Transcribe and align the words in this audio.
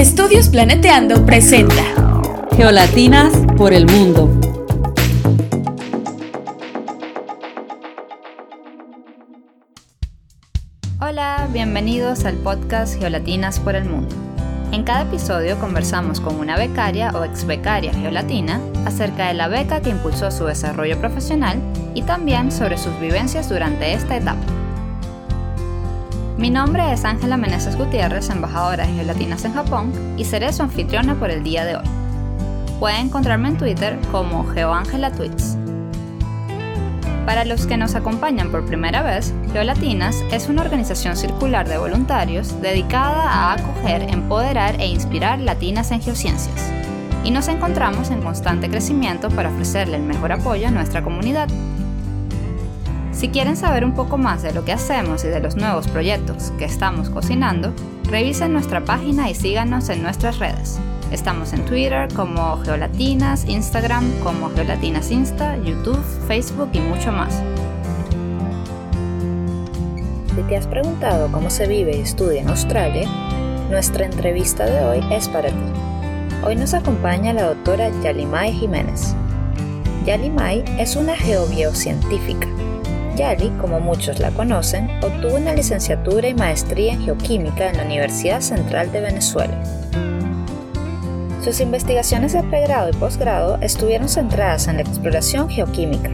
Estudios 0.00 0.48
Planeteando 0.48 1.26
presenta 1.26 1.84
Geolatinas 2.56 3.34
por 3.58 3.74
el 3.74 3.84
mundo. 3.84 4.30
Hola, 11.02 11.46
bienvenidos 11.52 12.24
al 12.24 12.36
podcast 12.36 12.98
Geolatinas 12.98 13.60
por 13.60 13.74
el 13.74 13.84
mundo. 13.84 14.16
En 14.72 14.84
cada 14.84 15.02
episodio 15.02 15.58
conversamos 15.58 16.18
con 16.18 16.36
una 16.36 16.56
becaria 16.56 17.10
o 17.10 17.22
ex 17.22 17.44
becaria 17.44 17.92
geolatina 17.92 18.58
acerca 18.86 19.28
de 19.28 19.34
la 19.34 19.48
beca 19.48 19.82
que 19.82 19.90
impulsó 19.90 20.30
su 20.30 20.46
desarrollo 20.46 20.98
profesional 20.98 21.60
y 21.94 22.00
también 22.00 22.50
sobre 22.50 22.78
sus 22.78 22.98
vivencias 23.00 23.50
durante 23.50 23.92
esta 23.92 24.16
etapa. 24.16 24.59
Mi 26.40 26.48
nombre 26.48 26.90
es 26.90 27.04
Ángela 27.04 27.36
Meneses 27.36 27.76
Gutiérrez, 27.76 28.30
embajadora 28.30 28.86
de 28.86 28.94
Geolatinas 28.94 29.44
en 29.44 29.52
Japón, 29.52 29.92
y 30.16 30.24
seré 30.24 30.50
su 30.54 30.62
anfitriona 30.62 31.14
por 31.16 31.30
el 31.30 31.42
día 31.42 31.66
de 31.66 31.76
hoy. 31.76 31.84
Pueden 32.78 33.08
encontrarme 33.08 33.48
en 33.48 33.58
Twitter 33.58 33.98
como 34.10 34.46
GeoAngelaTweets. 34.46 35.58
Para 37.26 37.44
los 37.44 37.66
que 37.66 37.76
nos 37.76 37.94
acompañan 37.94 38.50
por 38.50 38.64
primera 38.64 39.02
vez, 39.02 39.34
Geolatinas 39.52 40.24
es 40.32 40.48
una 40.48 40.62
organización 40.62 41.14
circular 41.14 41.68
de 41.68 41.76
voluntarios 41.76 42.58
dedicada 42.62 43.22
a 43.22 43.52
acoger, 43.52 44.08
empoderar 44.08 44.80
e 44.80 44.86
inspirar 44.86 45.40
latinas 45.40 45.90
en 45.90 46.00
geociencias. 46.00 46.72
Y 47.22 47.32
nos 47.32 47.48
encontramos 47.48 48.10
en 48.10 48.22
constante 48.22 48.70
crecimiento 48.70 49.28
para 49.28 49.50
ofrecerle 49.50 49.98
el 49.98 50.04
mejor 50.04 50.32
apoyo 50.32 50.68
a 50.68 50.70
nuestra 50.70 51.02
comunidad. 51.02 51.48
Si 53.20 53.28
quieren 53.28 53.54
saber 53.54 53.84
un 53.84 53.92
poco 53.92 54.16
más 54.16 54.42
de 54.42 54.54
lo 54.54 54.64
que 54.64 54.72
hacemos 54.72 55.24
y 55.24 55.28
de 55.28 55.40
los 55.40 55.54
nuevos 55.54 55.86
proyectos 55.86 56.54
que 56.58 56.64
estamos 56.64 57.10
cocinando, 57.10 57.74
revisen 58.04 58.54
nuestra 58.54 58.82
página 58.82 59.28
y 59.28 59.34
síganos 59.34 59.90
en 59.90 60.02
nuestras 60.02 60.38
redes. 60.38 60.80
Estamos 61.12 61.52
en 61.52 61.66
Twitter 61.66 62.08
como 62.14 62.56
Geolatinas, 62.64 63.44
Instagram 63.46 64.10
como 64.22 64.48
Geolatinas 64.48 65.10
Insta, 65.10 65.58
YouTube, 65.58 66.02
Facebook 66.28 66.70
y 66.72 66.80
mucho 66.80 67.12
más. 67.12 67.42
Si 70.34 70.42
te 70.48 70.56
has 70.56 70.66
preguntado 70.66 71.30
cómo 71.30 71.50
se 71.50 71.66
vive 71.66 71.98
y 71.98 72.00
estudia 72.00 72.40
en 72.40 72.48
Australia, 72.48 73.06
nuestra 73.68 74.06
entrevista 74.06 74.64
de 74.64 74.82
hoy 74.82 75.04
es 75.10 75.28
para 75.28 75.50
ti. 75.50 75.72
Hoy 76.42 76.56
nos 76.56 76.72
acompaña 76.72 77.34
la 77.34 77.48
doctora 77.48 77.90
Yalimay 78.02 78.50
Jiménez. 78.54 79.14
Yalimay 80.06 80.64
es 80.78 80.96
una 80.96 81.14
geobiocientífica 81.14 82.48
Yali, 83.20 83.50
como 83.60 83.80
muchos 83.80 84.18
la 84.18 84.30
conocen, 84.30 84.88
obtuvo 85.02 85.36
una 85.36 85.52
licenciatura 85.52 86.26
y 86.26 86.32
maestría 86.32 86.94
en 86.94 87.02
geoquímica 87.02 87.68
en 87.68 87.76
la 87.76 87.84
Universidad 87.84 88.40
Central 88.40 88.90
de 88.92 89.02
Venezuela. 89.02 89.62
Sus 91.44 91.60
investigaciones 91.60 92.32
de 92.32 92.42
pregrado 92.44 92.88
y 92.88 92.94
posgrado 92.94 93.58
estuvieron 93.60 94.08
centradas 94.08 94.68
en 94.68 94.76
la 94.76 94.82
exploración 94.82 95.50
geoquímica 95.50 96.08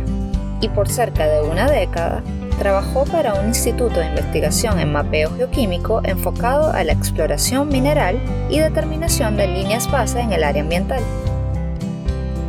y 0.61 0.69
por 0.69 0.89
cerca 0.89 1.29
de 1.29 1.43
una 1.43 1.71
década 1.71 2.25
trabajó 2.59 3.05
para 3.05 3.35
un 3.35 3.47
instituto 3.49 4.01
de 4.01 4.07
investigación 4.07 4.81
en 4.81 4.91
mapeo 4.91 5.31
geoquímico 5.37 6.01
enfocado 6.03 6.73
a 6.73 6.83
la 6.83 6.91
exploración 6.91 7.69
mineral 7.69 8.21
y 8.51 8.59
determinación 8.59 9.37
de 9.37 9.47
líneas 9.47 9.89
base 9.93 10.19
en 10.19 10.33
el 10.33 10.43
área 10.43 10.63
ambiental. 10.63 11.05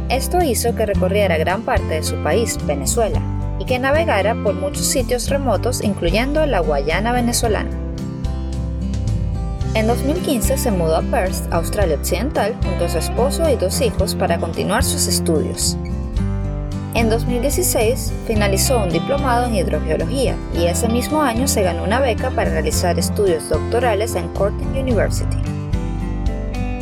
Esto 0.10 0.42
hizo 0.42 0.74
que 0.74 0.88
recorriera 0.88 1.38
gran 1.38 1.62
parte 1.62 1.94
de 1.94 2.04
su 2.04 2.16
país, 2.24 2.58
Venezuela, 2.66 3.22
que 3.68 3.78
navegara 3.78 4.34
por 4.44 4.56
muchos 4.56 4.86
sitios 4.86 5.30
remotos, 5.30 5.84
incluyendo 5.84 6.46
la 6.46 6.62
Guayana 6.62 7.12
venezolana. 7.12 7.70
En 9.74 9.86
2015 9.86 10.58
se 10.58 10.72
mudó 10.72 10.96
a 10.96 11.02
Perth, 11.04 11.52
Australia 11.52 11.98
Occidental, 11.98 12.56
junto 12.64 12.86
a 12.86 12.90
su 12.90 12.98
esposo 12.98 13.48
y 13.50 13.56
dos 13.58 13.80
hijos 13.82 14.16
para 14.16 14.40
continuar 14.40 14.84
sus 14.84 15.08
estudios. 15.08 15.78
En 16.96 17.12
2016 17.12 18.12
finalizó 18.26 18.82
un 18.82 18.90
diplomado 18.90 19.46
en 19.46 19.56
hidrogeología 19.56 20.36
y 20.56 20.66
ese 20.66 20.88
mismo 20.88 21.22
año 21.22 21.48
se 21.48 21.62
ganó 21.62 21.84
una 21.84 22.00
beca 22.00 22.32
para 22.32 22.50
realizar 22.50 22.98
estudios 22.98 23.50
doctorales 23.50 24.16
en 24.16 24.30
Curtin 24.30 24.70
University. 24.70 25.57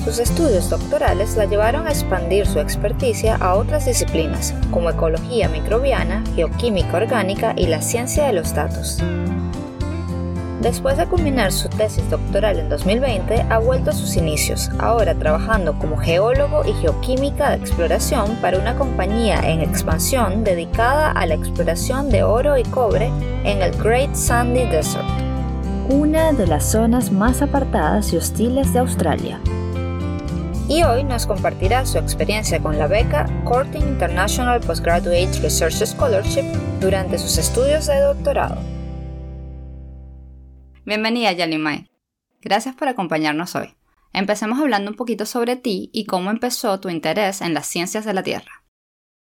Sus 0.06 0.20
estudios 0.20 0.70
doctorales 0.70 1.36
la 1.36 1.46
llevaron 1.46 1.88
a 1.88 1.90
expandir 1.90 2.46
su 2.46 2.60
experticia 2.60 3.38
a 3.38 3.56
otras 3.56 3.88
disciplinas, 3.88 4.54
como 4.70 4.92
ecología 4.92 5.50
microbiana, 5.50 6.24
geoquímica 6.36 6.98
orgánica 6.98 7.56
y 7.58 7.66
la 7.66 7.82
ciencia 7.82 8.28
de 8.28 8.34
los 8.34 8.54
datos. 8.54 9.00
Después 10.62 10.98
de 10.98 11.08
culminar 11.08 11.52
su 11.52 11.70
tesis 11.70 12.08
doctoral 12.12 12.60
en 12.60 12.70
2020, 12.70 13.48
ha 13.50 13.58
vuelto 13.58 13.90
a 13.90 13.94
sus 13.94 14.16
inicios, 14.16 14.70
ahora 14.78 15.16
trabajando 15.16 15.74
como 15.80 15.98
geólogo 15.98 16.64
y 16.66 16.74
geoquímica 16.74 17.50
de 17.50 17.58
exploración 17.58 18.36
para 18.42 18.60
una 18.60 18.76
compañía 18.76 19.40
en 19.44 19.62
expansión 19.62 20.44
dedicada 20.44 21.14
a 21.14 21.26
la 21.26 21.34
exploración 21.34 22.12
de 22.12 22.22
oro 22.22 22.60
y 22.60 22.64
cobre 22.64 23.08
en 23.44 23.64
el 23.64 23.72
Great 23.82 24.14
Sandy 24.14 24.66
Desert, 24.66 25.04
una 25.90 26.32
de 26.32 26.46
las 26.46 26.64
zonas 26.64 27.12
más 27.12 27.42
apartadas 27.42 28.14
y 28.14 28.18
hostiles 28.18 28.72
de 28.72 28.80
Australia 28.80 29.40
y 30.68 30.82
hoy 30.82 31.04
nos 31.04 31.28
compartirá 31.28 31.86
su 31.86 32.00
experiencia 32.00 32.60
con 32.60 32.80
la 32.80 32.88
beca 32.88 33.28
Corting 33.44 33.84
International 33.84 34.60
Postgraduate 34.60 35.40
Research 35.42 35.86
Scholarship 35.86 36.46
durante 36.82 37.20
sus 37.20 37.38
estudios 37.38 37.86
de 37.86 38.00
doctorado. 38.00 38.58
Bienvenida 40.86 41.32
Yalimay. 41.34 41.88
Gracias 42.42 42.76
por 42.76 42.88
acompañarnos 42.88 43.56
hoy. 43.56 43.76
Empecemos 44.12 44.60
hablando 44.60 44.90
un 44.90 44.98
poquito 44.98 45.26
sobre 45.26 45.56
ti 45.56 45.90
y 45.94 46.06
cómo 46.06 46.32
empezó 46.32 46.80
tu 46.80 46.90
interés 46.90 47.42
en 47.42 47.54
las 47.54 47.68
ciencias 47.68 48.06
de 48.06 48.14
la 48.14 48.24
Tierra. 48.24 48.64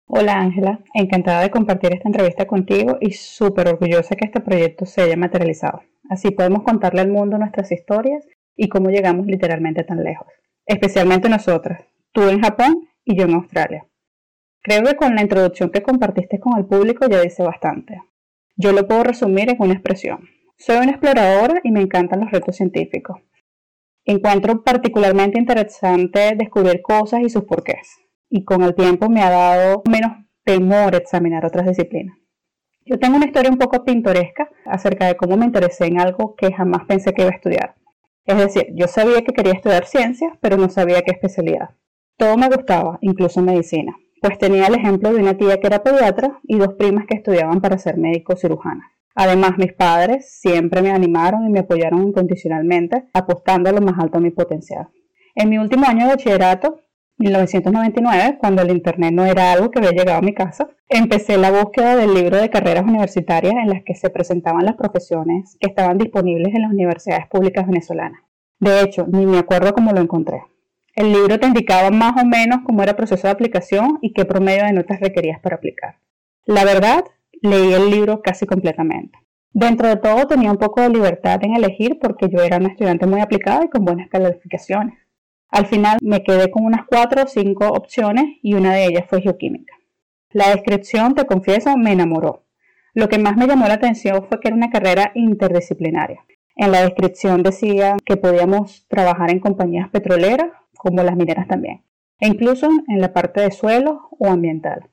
Hola 0.07 0.35
Ángela, 0.39 0.81
encantada 0.95 1.43
de 1.43 1.51
compartir 1.51 1.93
esta 1.93 2.09
entrevista 2.09 2.47
contigo 2.47 2.97
y 3.01 3.13
súper 3.13 3.69
orgullosa 3.69 4.15
que 4.15 4.27
este 4.27 4.41
proyecto 4.41 4.87
se 4.87 5.03
haya 5.03 5.17
materializado. 5.17 5.83
Así 6.09 6.31
podemos 6.31 6.63
contarle 6.63 7.01
al 7.01 7.11
mundo 7.11 7.37
nuestras 7.37 7.73
historias 7.73 8.25
y 8.57 8.69
cómo 8.69 8.91
llegamos 8.91 9.27
literalmente 9.27 9.83
tan 9.83 10.03
lejos 10.03 10.29
especialmente 10.67 11.29
nosotras, 11.29 11.85
tú 12.13 12.29
en 12.29 12.43
Japón 12.43 12.89
y 13.05 13.17
yo 13.17 13.25
en 13.25 13.35
Australia. 13.35 13.87
Creo 14.63 14.83
que 14.83 14.97
con 14.97 15.15
la 15.15 15.23
introducción 15.23 15.71
que 15.71 15.83
compartiste 15.83 16.41
con 16.41 16.59
el 16.59 16.67
público 16.67 17.07
ya 17.09 17.21
dice 17.21 17.43
bastante. 17.45 18.03
Yo 18.57 18.73
lo 18.73 18.89
puedo 18.89 19.05
resumir 19.05 19.51
en 19.51 19.57
una 19.61 19.75
expresión. 19.75 20.29
Soy 20.59 20.79
una 20.79 20.91
exploradora 20.91 21.61
y 21.63 21.71
me 21.71 21.81
encantan 21.81 22.21
los 22.21 22.31
retos 22.31 22.57
científicos. 22.57 23.19
Encuentro 24.05 24.63
particularmente 24.63 25.39
interesante 25.39 26.35
descubrir 26.37 26.81
cosas 26.83 27.21
y 27.21 27.29
sus 27.29 27.45
porqués, 27.45 27.89
y 28.29 28.45
con 28.45 28.63
el 28.63 28.75
tiempo 28.75 29.09
me 29.09 29.23
ha 29.23 29.31
dado 29.31 29.83
menos 29.91 30.13
temor 30.45 30.95
examinar 30.95 31.45
otras 31.45 31.67
disciplinas. 31.67 32.17
Yo 32.85 32.99
tengo 32.99 33.17
una 33.17 33.27
historia 33.27 33.51
un 33.51 33.59
poco 33.59 33.85
pintoresca 33.85 34.49
acerca 34.65 35.07
de 35.07 35.17
cómo 35.17 35.37
me 35.37 35.45
interesé 35.45 35.87
en 35.87 36.01
algo 36.01 36.37
que 36.37 36.53
jamás 36.53 36.85
pensé 36.87 37.13
que 37.13 37.23
iba 37.23 37.33
a 37.33 37.35
estudiar. 37.35 37.75
Es 38.27 38.37
decir, 38.39 38.67
yo 38.75 38.89
sabía 38.89 39.23
que 39.23 39.33
quería 39.33 39.53
estudiar 39.53 39.87
ciencias, 39.87 40.33
pero 40.41 40.57
no 40.57 40.69
sabía 40.69 41.03
qué 41.03 41.13
especialidad. 41.13 41.71
Todo 42.17 42.37
me 42.37 42.49
gustaba, 42.49 42.99
incluso 43.01 43.41
medicina, 43.41 43.97
pues 44.21 44.39
tenía 44.39 44.67
el 44.67 44.75
ejemplo 44.75 45.13
de 45.13 45.21
una 45.21 45.37
tía 45.37 45.61
que 45.61 45.67
era 45.69 45.83
pediatra 45.83 46.41
y 46.43 46.59
dos 46.59 46.75
primas 46.75 47.07
que 47.07 47.17
estudiaban 47.17 47.61
para 47.61 47.79
ser 47.79 47.99
médico 47.99 48.37
cirujana. 48.37 48.91
Además, 49.15 49.53
mis 49.59 49.73
padres 49.73 50.39
siempre 50.41 50.83
me 50.83 50.91
animaron 50.91 51.47
y 51.47 51.51
me 51.51 51.61
apoyaron 51.61 52.03
incondicionalmente, 52.03 53.05
apostando 53.15 53.71
a 53.71 53.73
lo 53.73 53.81
más 53.81 53.99
alto 53.99 54.19
de 54.19 54.25
mi 54.25 54.31
potencial. 54.31 54.89
En 55.35 55.49
mi 55.49 55.59
último 55.59 55.87
año 55.87 56.07
de 56.07 56.13
bachillerato, 56.13 56.81
1999, 57.19 58.37
cuando 58.39 58.63
el 58.63 58.71
Internet 58.71 59.13
no 59.13 59.25
era 59.25 59.53
algo 59.53 59.71
que 59.71 59.79
había 59.79 59.93
llegado 59.93 60.19
a 60.19 60.23
mi 60.23 60.35
casa, 60.35 60.69
empecé 60.89 61.39
la 61.39 61.51
búsqueda 61.51 61.97
del 61.97 62.13
libro 62.13 62.37
de 62.37 62.51
carreras 62.51 62.85
universitarias 62.85 63.55
en 63.55 63.71
las 63.71 63.83
que 63.85 63.95
se 63.95 64.11
presentaban 64.11 64.65
las 64.67 64.77
profesiones 64.77 65.57
que 65.59 65.69
estaban 65.69 65.97
disponibles 65.97 66.55
en 66.55 66.63
las 66.63 66.73
universidades 66.73 67.27
públicas 67.29 67.67
venezolanas. 67.67 68.21
De 68.61 68.83
hecho, 68.83 69.07
ni 69.07 69.25
me 69.25 69.39
acuerdo 69.39 69.73
cómo 69.73 69.93
lo 69.93 70.01
encontré. 70.01 70.43
El 70.95 71.13
libro 71.13 71.39
te 71.39 71.47
indicaba 71.47 71.91
más 71.91 72.23
o 72.23 72.27
menos 72.27 72.61
cómo 72.65 72.83
era 72.83 72.93
el 72.93 72.97
proceso 72.97 73.27
de 73.27 73.33
aplicación 73.33 73.99
y 74.03 74.13
qué 74.13 74.25
promedio 74.25 74.65
de 74.65 74.73
notas 74.73 75.01
requerías 75.01 75.41
para 75.41 75.57
aplicar. 75.57 75.97
La 76.45 76.65
verdad, 76.65 77.05
leí 77.43 77.73
el 77.73 77.91
libro 77.91 78.23
casi 78.23 78.47
completamente. 78.47 79.19
Dentro 79.53 79.89
de 79.89 79.97
todo 79.97 80.27
tenía 80.27 80.51
un 80.51 80.59
poco 80.59 80.83
de 80.83 80.91
libertad 80.91 81.43
en 81.43 81.55
elegir 81.55 81.99
porque 81.99 82.29
yo 82.29 82.43
era 82.43 82.59
una 82.59 82.69
estudiante 82.69 83.07
muy 83.07 83.21
aplicada 83.21 83.65
y 83.65 83.69
con 83.69 83.85
buenas 83.85 84.09
calificaciones. 84.09 84.99
Al 85.51 85.67
final 85.67 85.99
me 86.03 86.23
quedé 86.23 86.51
con 86.51 86.65
unas 86.65 86.87
cuatro 86.87 87.23
o 87.23 87.27
cinco 87.27 87.69
opciones 87.69 88.39
y 88.43 88.55
una 88.55 88.75
de 88.75 88.87
ellas 88.87 89.05
fue 89.09 89.23
geoquímica. 89.23 89.75
La 90.31 90.51
descripción, 90.51 91.15
te 91.15 91.25
confieso, 91.25 91.77
me 91.77 91.93
enamoró. 91.93 92.45
Lo 92.95 93.09
que 93.09 93.19
más 93.19 93.37
me 93.37 93.47
llamó 93.47 93.67
la 93.69 93.75
atención 93.75 94.27
fue 94.29 94.41
que 94.41 94.49
era 94.49 94.57
una 94.57 94.71
carrera 94.71 95.13
interdisciplinaria. 95.15 96.25
En 96.57 96.73
la 96.73 96.83
descripción 96.83 97.43
decía 97.43 97.97
que 98.05 98.17
podíamos 98.17 98.87
trabajar 98.89 99.31
en 99.31 99.41
compañías 99.41 99.91
petroleras, 99.91 100.51
como 100.77 101.03
las 101.03 101.17
mineras 101.17 101.47
también, 101.47 101.85
e 102.21 102.29
incluso 102.29 102.69
en 102.89 103.01
la 103.01 103.13
parte 103.13 103.43
de 103.43 103.51
suelo 103.51 104.09
o 104.19 104.29
ambiental. 104.29 104.89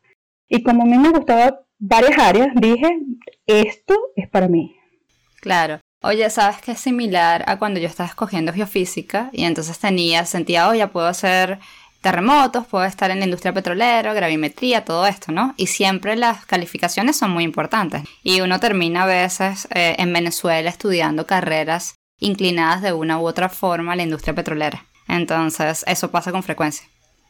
Y 0.50 0.64
como 0.64 0.84
a 0.84 0.86
mí 0.86 0.98
me 0.98 1.12
gustaban 1.12 1.56
varias 1.80 2.18
áreas, 2.20 2.50
dije, 2.56 3.00
esto 3.48 3.96
es 4.16 4.28
para 4.28 4.48
mí. 4.48 4.76
Claro. 5.42 5.80
Oye, 6.06 6.30
¿sabes 6.30 6.58
qué 6.62 6.74
es 6.74 6.82
similar 6.82 7.46
a 7.48 7.58
cuando 7.58 7.80
yo 7.80 7.88
estaba 7.88 8.10
escogiendo 8.10 8.52
geofísica 8.52 9.30
y 9.32 9.46
entonces 9.46 9.80
tenía, 9.80 10.26
sentía, 10.26 10.68
oh, 10.68 10.74
ya 10.74 10.92
puedo 10.92 11.08
hacer 11.08 11.60
terremotos, 12.02 12.68
puedo 12.68 12.84
estar 12.84 13.10
en 13.10 13.20
la 13.20 13.26
industria 13.26 13.54
petrolera, 13.54 14.14
gravimetría, 14.14 14.84
todo 14.84 15.08
esto, 15.08 15.32
¿no? 15.32 15.54
Y 15.56 15.68
siempre 15.68 16.18
las 16.18 16.46
calificaciones 16.46 17.16
son 17.16 17.32
muy 17.32 17.46
importantes. 17.46 18.04
Y 18.22 18.42
uno 18.42 18.60
termina 18.60 19.04
a 19.04 19.06
veces 19.06 19.66
eh, 19.74 19.96
en 19.98 20.12
Venezuela 20.12 20.70
estudiando 20.70 21.26
carreras 21.26 21.96
inclinadas 22.20 22.82
de 22.82 22.92
una 22.92 23.18
u 23.18 23.26
otra 23.26 23.48
forma 23.48 23.94
a 23.94 23.96
la 23.96 24.04
industria 24.04 24.36
petrolera. 24.36 24.86
Entonces, 25.08 25.86
eso 25.88 26.12
pasa 26.12 26.34
con 26.34 26.44
frecuencia. 26.44 26.86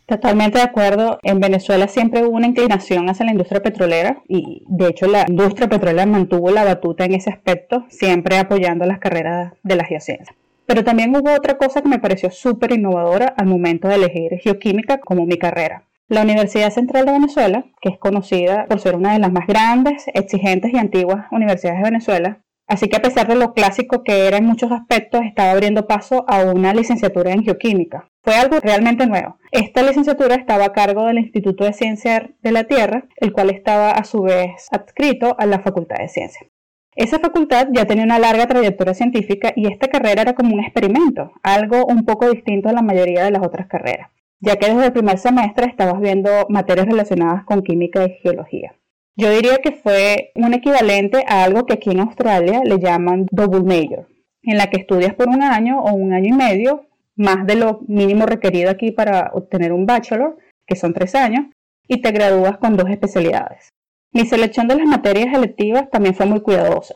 Totalmente 0.05 0.57
de 0.57 0.65
acuerdo. 0.65 1.17
En 1.23 1.39
Venezuela 1.39 1.87
siempre 1.87 2.23
hubo 2.23 2.35
una 2.35 2.47
inclinación 2.47 3.09
hacia 3.09 3.25
la 3.25 3.31
industria 3.31 3.61
petrolera 3.61 4.21
y 4.27 4.63
de 4.67 4.87
hecho 4.87 5.07
la 5.07 5.25
industria 5.27 5.69
petrolera 5.69 6.05
mantuvo 6.05 6.51
la 6.51 6.65
batuta 6.65 7.05
en 7.05 7.13
ese 7.13 7.29
aspecto, 7.29 7.85
siempre 7.89 8.37
apoyando 8.37 8.85
las 8.85 8.99
carreras 8.99 9.53
de 9.63 9.75
la 9.75 9.85
geociencia. 9.85 10.35
Pero 10.65 10.83
también 10.83 11.15
hubo 11.15 11.31
otra 11.33 11.57
cosa 11.57 11.81
que 11.81 11.89
me 11.89 11.99
pareció 11.99 12.31
súper 12.31 12.73
innovadora 12.73 13.33
al 13.37 13.47
momento 13.47 13.87
de 13.87 13.95
elegir 13.95 14.37
geoquímica 14.39 14.99
como 14.99 15.25
mi 15.25 15.37
carrera. 15.37 15.83
La 16.09 16.21
Universidad 16.21 16.69
Central 16.71 17.05
de 17.05 17.13
Venezuela, 17.13 17.65
que 17.81 17.89
es 17.89 17.97
conocida 17.97 18.65
por 18.67 18.79
ser 18.79 18.95
una 18.95 19.13
de 19.13 19.19
las 19.19 19.31
más 19.31 19.47
grandes, 19.47 20.05
exigentes 20.13 20.73
y 20.73 20.77
antiguas 20.77 21.25
universidades 21.31 21.79
de 21.79 21.89
Venezuela, 21.89 22.39
así 22.73 22.89
que 22.89 22.97
a 22.97 23.01
pesar 23.01 23.27
de 23.27 23.35
lo 23.35 23.53
clásico 23.53 24.03
que 24.03 24.27
era 24.27 24.37
en 24.37 24.45
muchos 24.45 24.71
aspectos, 24.71 25.21
estaba 25.23 25.51
abriendo 25.51 25.87
paso 25.87 26.25
a 26.27 26.43
una 26.43 26.73
licenciatura 26.73 27.31
en 27.31 27.43
geoquímica. 27.43 28.09
Fue 28.23 28.35
algo 28.35 28.59
realmente 28.59 29.05
nuevo. 29.05 29.37
Esta 29.51 29.83
licenciatura 29.83 30.35
estaba 30.35 30.65
a 30.65 30.73
cargo 30.73 31.05
del 31.05 31.19
Instituto 31.19 31.63
de 31.63 31.73
Ciencia 31.73 32.31
de 32.41 32.51
la 32.51 32.63
Tierra, 32.63 33.05
el 33.17 33.31
cual 33.31 33.49
estaba 33.49 33.91
a 33.91 34.03
su 34.03 34.23
vez 34.23 34.67
adscrito 34.71 35.35
a 35.37 35.45
la 35.45 35.59
Facultad 35.59 35.97
de 35.97 36.09
Ciencias. 36.09 36.49
Esa 36.95 37.19
facultad 37.19 37.67
ya 37.71 37.85
tenía 37.85 38.03
una 38.03 38.19
larga 38.19 38.47
trayectoria 38.47 38.93
científica 38.93 39.51
y 39.55 39.71
esta 39.71 39.87
carrera 39.87 40.21
era 40.21 40.33
como 40.33 40.53
un 40.53 40.59
experimento, 40.59 41.31
algo 41.41 41.85
un 41.85 42.05
poco 42.05 42.29
distinto 42.29 42.69
a 42.69 42.73
la 42.73 42.83
mayoría 42.83 43.23
de 43.23 43.31
las 43.31 43.45
otras 43.45 43.67
carreras, 43.67 44.09
ya 44.39 44.57
que 44.57 44.67
desde 44.67 44.85
el 44.85 44.93
primer 44.93 45.17
semestre 45.17 45.65
estabas 45.65 45.99
viendo 45.99 46.29
materias 46.49 46.85
relacionadas 46.85 47.45
con 47.45 47.63
química 47.63 48.05
y 48.05 48.11
geología. 48.21 48.75
Yo 49.15 49.29
diría 49.29 49.57
que 49.57 49.73
fue 49.73 50.31
un 50.33 50.53
equivalente 50.53 51.23
a 51.27 51.43
algo 51.43 51.65
que 51.65 51.73
aquí 51.73 51.91
en 51.91 51.99
Australia 51.99 52.61
le 52.63 52.79
llaman 52.79 53.27
double 53.31 53.61
major, 53.61 54.07
en 54.41 54.57
la 54.57 54.71
que 54.71 54.77
estudias 54.77 55.13
por 55.13 55.29
un 55.29 55.43
año 55.43 55.81
o 55.81 55.93
un 55.93 56.13
año 56.13 56.29
y 56.29 56.37
medio, 56.37 56.87
más 57.15 57.45
de 57.45 57.55
lo 57.55 57.81
mínimo 57.87 58.25
requerido 58.25 58.71
aquí 58.71 58.91
para 58.91 59.29
obtener 59.33 59.71
un 59.71 59.85
bachelor, 59.85 60.37
que 60.65 60.75
son 60.75 60.93
tres 60.93 61.13
años, 61.13 61.45
y 61.87 62.01
te 62.01 62.11
gradúas 62.11 62.57
con 62.57 62.75
dos 62.75 62.89
especialidades. 62.89 63.69
Mi 64.13 64.25
selección 64.25 64.67
de 64.67 64.77
las 64.77 64.87
materias 64.87 65.33
electivas 65.33 65.89
también 65.91 66.15
fue 66.15 66.25
muy 66.25 66.41
cuidadosa. 66.41 66.95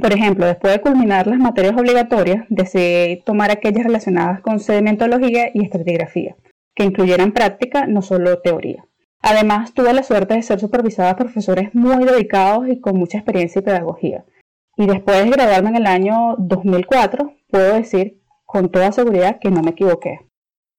Por 0.00 0.12
ejemplo, 0.12 0.46
después 0.46 0.72
de 0.72 0.80
culminar 0.80 1.26
las 1.26 1.38
materias 1.38 1.76
obligatorias, 1.76 2.46
decidí 2.48 3.22
tomar 3.22 3.50
aquellas 3.50 3.84
relacionadas 3.84 4.40
con 4.40 4.60
sedimentología 4.60 5.50
y 5.52 5.64
estratigrafía, 5.64 6.36
que 6.74 6.84
incluyeran 6.84 7.32
práctica, 7.32 7.86
no 7.86 8.00
solo 8.00 8.38
teoría. 8.40 8.84
Además, 9.22 9.74
tuve 9.74 9.92
la 9.92 10.02
suerte 10.02 10.34
de 10.34 10.42
ser 10.42 10.60
supervisada 10.60 11.16
por 11.16 11.26
profesores 11.26 11.74
muy 11.74 12.04
dedicados 12.04 12.68
y 12.68 12.80
con 12.80 12.96
mucha 12.96 13.18
experiencia 13.18 13.60
y 13.60 13.64
pedagogía. 13.64 14.24
Y 14.76 14.86
después 14.86 15.24
de 15.24 15.30
graduarme 15.30 15.70
en 15.70 15.76
el 15.76 15.86
año 15.86 16.36
2004, 16.38 17.34
puedo 17.50 17.74
decir 17.74 18.20
con 18.46 18.70
toda 18.70 18.92
seguridad 18.92 19.38
que 19.38 19.50
no 19.50 19.62
me 19.62 19.70
equivoqué. 19.70 20.20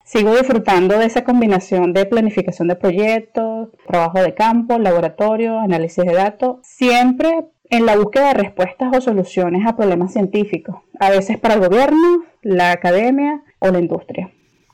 Sigo 0.04 0.36
disfrutando 0.36 0.98
de 0.98 1.06
esa 1.06 1.24
combinación 1.24 1.94
de 1.94 2.06
planificación 2.06 2.68
de 2.68 2.76
proyectos, 2.76 3.70
trabajo 3.88 4.20
de 4.22 4.34
campo, 4.34 4.78
laboratorio, 4.78 5.60
análisis 5.60 6.04
de 6.04 6.14
datos, 6.14 6.58
siempre 6.64 7.46
en 7.70 7.86
la 7.86 7.96
búsqueda 7.96 8.30
de 8.30 8.34
respuestas 8.34 8.98
o 8.98 9.02
soluciones 9.02 9.66
a 9.66 9.78
problemas 9.78 10.12
científicos, 10.12 10.78
a 11.00 11.12
veces 11.12 11.40
para 11.40 11.54
el 11.54 11.62
gobierno, 11.62 12.24
la 12.42 12.72
academia 12.72 13.44
o 13.60 13.70
la 13.70 13.80
industria. 13.80 14.32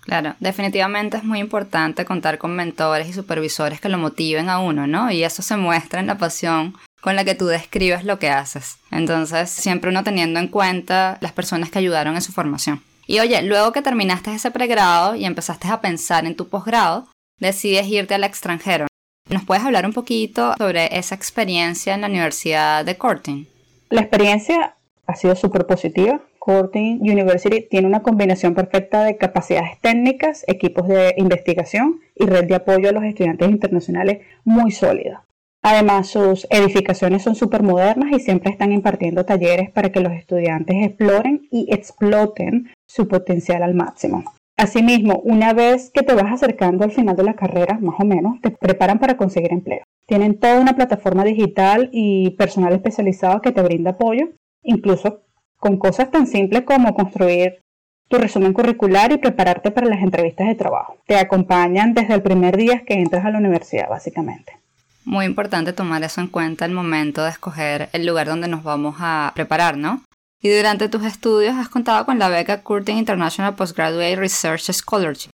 Claro, 0.07 0.35
definitivamente 0.39 1.17
es 1.17 1.25
muy 1.25 1.39
importante 1.39 2.05
contar 2.05 2.37
con 2.37 2.55
mentores 2.55 3.09
y 3.09 3.13
supervisores 3.13 3.81
que 3.81 3.89
lo 3.89 3.97
motiven 3.97 4.47
a 4.47 4.59
uno, 4.59 4.87
¿no? 4.87 5.11
Y 5.11 5.21
eso 5.21 5.41
se 5.41 5.57
muestra 5.57 5.99
en 5.99 6.07
la 6.07 6.17
pasión 6.17 6.75
con 7.01 7.17
la 7.17 7.25
que 7.25 7.35
tú 7.35 7.47
describes 7.47 8.05
lo 8.05 8.17
que 8.17 8.29
haces. 8.29 8.77
Entonces, 8.89 9.49
siempre 9.49 9.89
uno 9.89 10.05
teniendo 10.05 10.39
en 10.39 10.47
cuenta 10.47 11.17
las 11.19 11.33
personas 11.33 11.69
que 11.69 11.79
ayudaron 11.79 12.15
en 12.15 12.21
su 12.21 12.31
formación. 12.31 12.81
Y 13.05 13.19
oye, 13.19 13.41
luego 13.41 13.73
que 13.73 13.81
terminaste 13.81 14.33
ese 14.33 14.49
pregrado 14.49 15.13
y 15.13 15.25
empezaste 15.25 15.67
a 15.67 15.81
pensar 15.81 16.25
en 16.25 16.37
tu 16.37 16.47
posgrado, 16.47 17.09
decides 17.39 17.87
irte 17.87 18.13
al 18.13 18.23
extranjero. 18.23 18.87
¿Nos 19.29 19.43
puedes 19.43 19.65
hablar 19.65 19.85
un 19.85 19.91
poquito 19.93 20.53
sobre 20.57 20.97
esa 20.97 21.15
experiencia 21.15 21.93
en 21.93 22.01
la 22.01 22.07
Universidad 22.07 22.85
de 22.85 22.97
Corting? 22.97 23.45
La 23.89 24.01
experiencia 24.01 24.77
ha 25.05 25.15
sido 25.15 25.35
súper 25.35 25.65
positiva. 25.65 26.21
Corting 26.47 27.01
University 27.01 27.67
tiene 27.69 27.87
una 27.87 28.03
combinación 28.03 28.55
perfecta 28.55 29.03
de 29.03 29.17
capacidades 29.17 29.81
técnicas, 29.81 30.45
equipos 30.47 30.87
de 30.87 31.13
investigación 31.17 31.99
y 32.15 32.25
red 32.25 32.45
de 32.45 32.55
apoyo 32.55 32.87
a 32.87 32.93
los 32.93 33.03
estudiantes 33.03 33.49
internacionales 33.49 34.19
muy 34.45 34.71
sólida. 34.71 35.25
Además, 35.61 36.07
sus 36.07 36.47
edificaciones 36.49 37.23
son 37.23 37.35
súper 37.35 37.63
modernas 37.63 38.13
y 38.13 38.21
siempre 38.21 38.49
están 38.49 38.71
impartiendo 38.71 39.25
talleres 39.25 39.71
para 39.71 39.91
que 39.91 39.99
los 39.99 40.13
estudiantes 40.13 40.77
exploren 40.85 41.49
y 41.51 41.67
exploten 41.69 42.69
su 42.87 43.09
potencial 43.09 43.61
al 43.61 43.73
máximo. 43.73 44.23
Asimismo, 44.55 45.19
una 45.25 45.51
vez 45.51 45.91
que 45.93 46.03
te 46.03 46.13
vas 46.13 46.31
acercando 46.31 46.85
al 46.85 46.91
final 46.91 47.17
de 47.17 47.23
la 47.23 47.35
carrera, 47.35 47.77
más 47.81 47.99
o 47.99 48.05
menos, 48.05 48.39
te 48.39 48.51
preparan 48.51 48.99
para 48.99 49.17
conseguir 49.17 49.51
empleo. 49.51 49.83
Tienen 50.07 50.39
toda 50.39 50.61
una 50.61 50.77
plataforma 50.77 51.25
digital 51.25 51.89
y 51.91 52.29
personal 52.37 52.71
especializado 52.71 53.41
que 53.41 53.51
te 53.51 53.61
brinda 53.61 53.91
apoyo, 53.91 54.29
incluso 54.63 55.26
con 55.67 55.77
cosas 55.77 56.09
tan 56.09 56.27
simples 56.27 56.63
como 56.63 56.95
construir 56.95 57.61
tu 58.07 58.17
resumen 58.17 58.53
curricular 58.53 59.11
y 59.11 59.17
prepararte 59.17 59.69
para 59.69 59.87
las 59.87 60.01
entrevistas 60.01 60.47
de 60.47 60.55
trabajo. 60.55 60.95
Te 61.05 61.17
acompañan 61.17 61.93
desde 61.93 62.13
el 62.13 62.21
primer 62.21 62.55
día 62.55 62.85
que 62.85 62.93
entras 62.93 63.25
a 63.25 63.31
la 63.31 63.39
universidad, 63.39 63.89
básicamente. 63.89 64.57
Muy 65.03 65.25
importante 65.25 65.73
tomar 65.73 66.03
eso 66.03 66.21
en 66.21 66.27
cuenta 66.27 66.63
al 66.63 66.71
momento 66.71 67.21
de 67.21 67.31
escoger 67.31 67.89
el 67.91 68.05
lugar 68.05 68.27
donde 68.27 68.47
nos 68.47 68.63
vamos 68.63 68.95
a 68.99 69.33
preparar, 69.35 69.75
¿no? 69.75 70.03
Y 70.41 70.47
durante 70.49 70.87
tus 70.87 71.03
estudios 71.03 71.55
has 71.55 71.67
contado 71.67 72.05
con 72.05 72.17
la 72.17 72.29
beca 72.29 72.61
Curtin 72.61 72.97
International 72.97 73.55
Postgraduate 73.55 74.15
Research 74.15 74.71
Scholarship. 74.71 75.31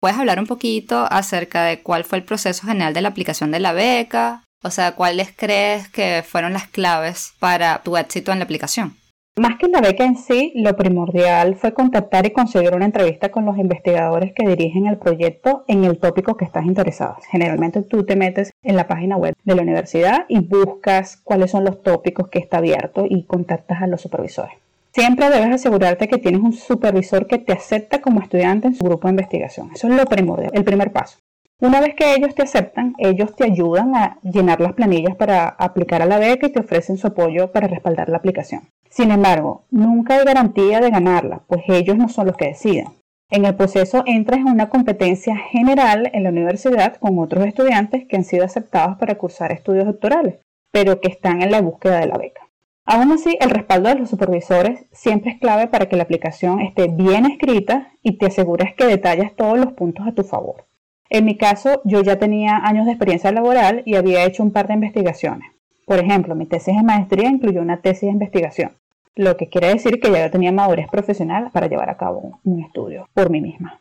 ¿Puedes 0.00 0.16
hablar 0.16 0.38
un 0.38 0.46
poquito 0.46 1.06
acerca 1.10 1.64
de 1.64 1.82
cuál 1.82 2.04
fue 2.04 2.16
el 2.16 2.24
proceso 2.24 2.66
general 2.66 2.94
de 2.94 3.02
la 3.02 3.08
aplicación 3.08 3.50
de 3.50 3.60
la 3.60 3.74
beca? 3.74 4.42
O 4.62 4.70
sea, 4.70 4.92
¿cuáles 4.92 5.34
crees 5.36 5.88
que 5.90 6.24
fueron 6.26 6.54
las 6.54 6.66
claves 6.66 7.34
para 7.38 7.82
tu 7.82 7.98
éxito 7.98 8.32
en 8.32 8.38
la 8.38 8.44
aplicación? 8.44 8.96
Más 9.38 9.58
que 9.58 9.68
la 9.68 9.82
beca 9.82 10.02
en 10.02 10.16
sí, 10.16 10.52
lo 10.54 10.74
primordial 10.76 11.56
fue 11.56 11.74
contactar 11.74 12.24
y 12.24 12.30
conseguir 12.30 12.74
una 12.74 12.86
entrevista 12.86 13.30
con 13.30 13.44
los 13.44 13.58
investigadores 13.58 14.32
que 14.32 14.48
dirigen 14.48 14.86
el 14.86 14.96
proyecto 14.96 15.62
en 15.68 15.84
el 15.84 15.98
tópico 15.98 16.38
que 16.38 16.46
estás 16.46 16.64
interesado. 16.64 17.18
Generalmente 17.30 17.82
tú 17.82 18.06
te 18.06 18.16
metes 18.16 18.50
en 18.62 18.76
la 18.76 18.88
página 18.88 19.18
web 19.18 19.34
de 19.44 19.54
la 19.54 19.60
universidad 19.60 20.24
y 20.30 20.40
buscas 20.40 21.18
cuáles 21.18 21.50
son 21.50 21.64
los 21.64 21.82
tópicos 21.82 22.28
que 22.28 22.38
está 22.38 22.56
abierto 22.56 23.04
y 23.06 23.24
contactas 23.24 23.82
a 23.82 23.86
los 23.86 24.00
supervisores. 24.00 24.54
Siempre 24.94 25.28
debes 25.28 25.52
asegurarte 25.52 26.08
que 26.08 26.16
tienes 26.16 26.40
un 26.40 26.54
supervisor 26.54 27.26
que 27.26 27.36
te 27.36 27.52
acepta 27.52 28.00
como 28.00 28.22
estudiante 28.22 28.68
en 28.68 28.74
su 28.74 28.84
grupo 28.84 29.06
de 29.06 29.12
investigación. 29.12 29.68
Eso 29.74 29.88
es 29.88 29.96
lo 29.96 30.06
primordial, 30.06 30.52
el 30.54 30.64
primer 30.64 30.92
paso. 30.92 31.18
Una 31.60 31.82
vez 31.82 31.94
que 31.94 32.14
ellos 32.14 32.34
te 32.34 32.42
aceptan, 32.42 32.94
ellos 32.96 33.36
te 33.36 33.44
ayudan 33.44 33.94
a 33.96 34.18
llenar 34.22 34.62
las 34.62 34.72
planillas 34.72 35.14
para 35.14 35.48
aplicar 35.48 36.00
a 36.00 36.06
la 36.06 36.18
beca 36.18 36.46
y 36.46 36.52
te 36.52 36.60
ofrecen 36.60 36.96
su 36.96 37.08
apoyo 37.08 37.52
para 37.52 37.68
respaldar 37.68 38.08
la 38.08 38.16
aplicación. 38.16 38.62
Sin 38.88 39.10
embargo, 39.10 39.64
nunca 39.70 40.14
hay 40.14 40.24
garantía 40.24 40.80
de 40.80 40.90
ganarla, 40.90 41.42
pues 41.46 41.62
ellos 41.68 41.96
no 41.96 42.08
son 42.08 42.28
los 42.28 42.36
que 42.36 42.46
deciden. 42.46 42.86
En 43.28 43.44
el 43.44 43.56
proceso 43.56 44.04
entras 44.06 44.38
en 44.38 44.48
una 44.48 44.68
competencia 44.68 45.36
general 45.36 46.10
en 46.12 46.22
la 46.22 46.30
universidad 46.30 46.96
con 46.96 47.18
otros 47.18 47.44
estudiantes 47.44 48.06
que 48.06 48.16
han 48.16 48.24
sido 48.24 48.44
aceptados 48.44 48.98
para 48.98 49.16
cursar 49.16 49.50
estudios 49.50 49.86
doctorales, 49.86 50.36
pero 50.70 51.00
que 51.00 51.08
están 51.08 51.42
en 51.42 51.50
la 51.50 51.60
búsqueda 51.60 51.98
de 51.98 52.06
la 52.06 52.18
beca. 52.18 52.42
Aún 52.84 53.10
así, 53.10 53.36
el 53.40 53.50
respaldo 53.50 53.88
de 53.88 53.96
los 53.96 54.10
supervisores 54.10 54.86
siempre 54.92 55.32
es 55.32 55.40
clave 55.40 55.66
para 55.66 55.88
que 55.88 55.96
la 55.96 56.04
aplicación 56.04 56.60
esté 56.60 56.86
bien 56.86 57.26
escrita 57.26 57.92
y 58.00 58.16
te 58.16 58.26
asegures 58.26 58.74
que 58.76 58.86
detallas 58.86 59.34
todos 59.34 59.58
los 59.58 59.72
puntos 59.72 60.06
a 60.06 60.12
tu 60.12 60.22
favor. 60.22 60.66
En 61.10 61.24
mi 61.24 61.36
caso, 61.36 61.82
yo 61.84 62.02
ya 62.02 62.20
tenía 62.20 62.58
años 62.58 62.86
de 62.86 62.92
experiencia 62.92 63.32
laboral 63.32 63.82
y 63.86 63.96
había 63.96 64.24
hecho 64.24 64.44
un 64.44 64.52
par 64.52 64.68
de 64.68 64.74
investigaciones. 64.74 65.50
Por 65.86 65.98
ejemplo, 65.98 66.34
mi 66.34 66.44
tesis 66.44 66.76
de 66.76 66.82
maestría 66.82 67.30
incluyó 67.30 67.62
una 67.62 67.80
tesis 67.80 68.02
de 68.02 68.12
investigación 68.12 68.72
lo 69.16 69.36
que 69.36 69.48
quiere 69.48 69.68
decir 69.68 69.98
que 69.98 70.12
ya 70.12 70.26
yo 70.26 70.30
tenía 70.30 70.52
madurez 70.52 70.88
profesional 70.88 71.50
para 71.50 71.66
llevar 71.66 71.90
a 71.90 71.96
cabo 71.96 72.38
un 72.44 72.62
estudio 72.62 73.08
por 73.14 73.30
mí 73.30 73.40
misma. 73.40 73.80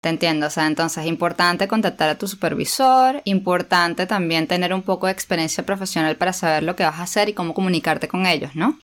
Te 0.00 0.08
entiendo, 0.08 0.46
o 0.46 0.50
sea, 0.50 0.66
entonces 0.66 1.04
es 1.04 1.10
importante 1.10 1.68
contactar 1.68 2.08
a 2.08 2.16
tu 2.16 2.26
supervisor, 2.26 3.20
importante 3.24 4.06
también 4.06 4.46
tener 4.46 4.72
un 4.72 4.80
poco 4.80 5.06
de 5.06 5.12
experiencia 5.12 5.66
profesional 5.66 6.16
para 6.16 6.32
saber 6.32 6.62
lo 6.62 6.74
que 6.74 6.84
vas 6.84 7.00
a 7.00 7.02
hacer 7.02 7.28
y 7.28 7.34
cómo 7.34 7.52
comunicarte 7.52 8.08
con 8.08 8.24
ellos, 8.24 8.56
¿no? 8.56 8.78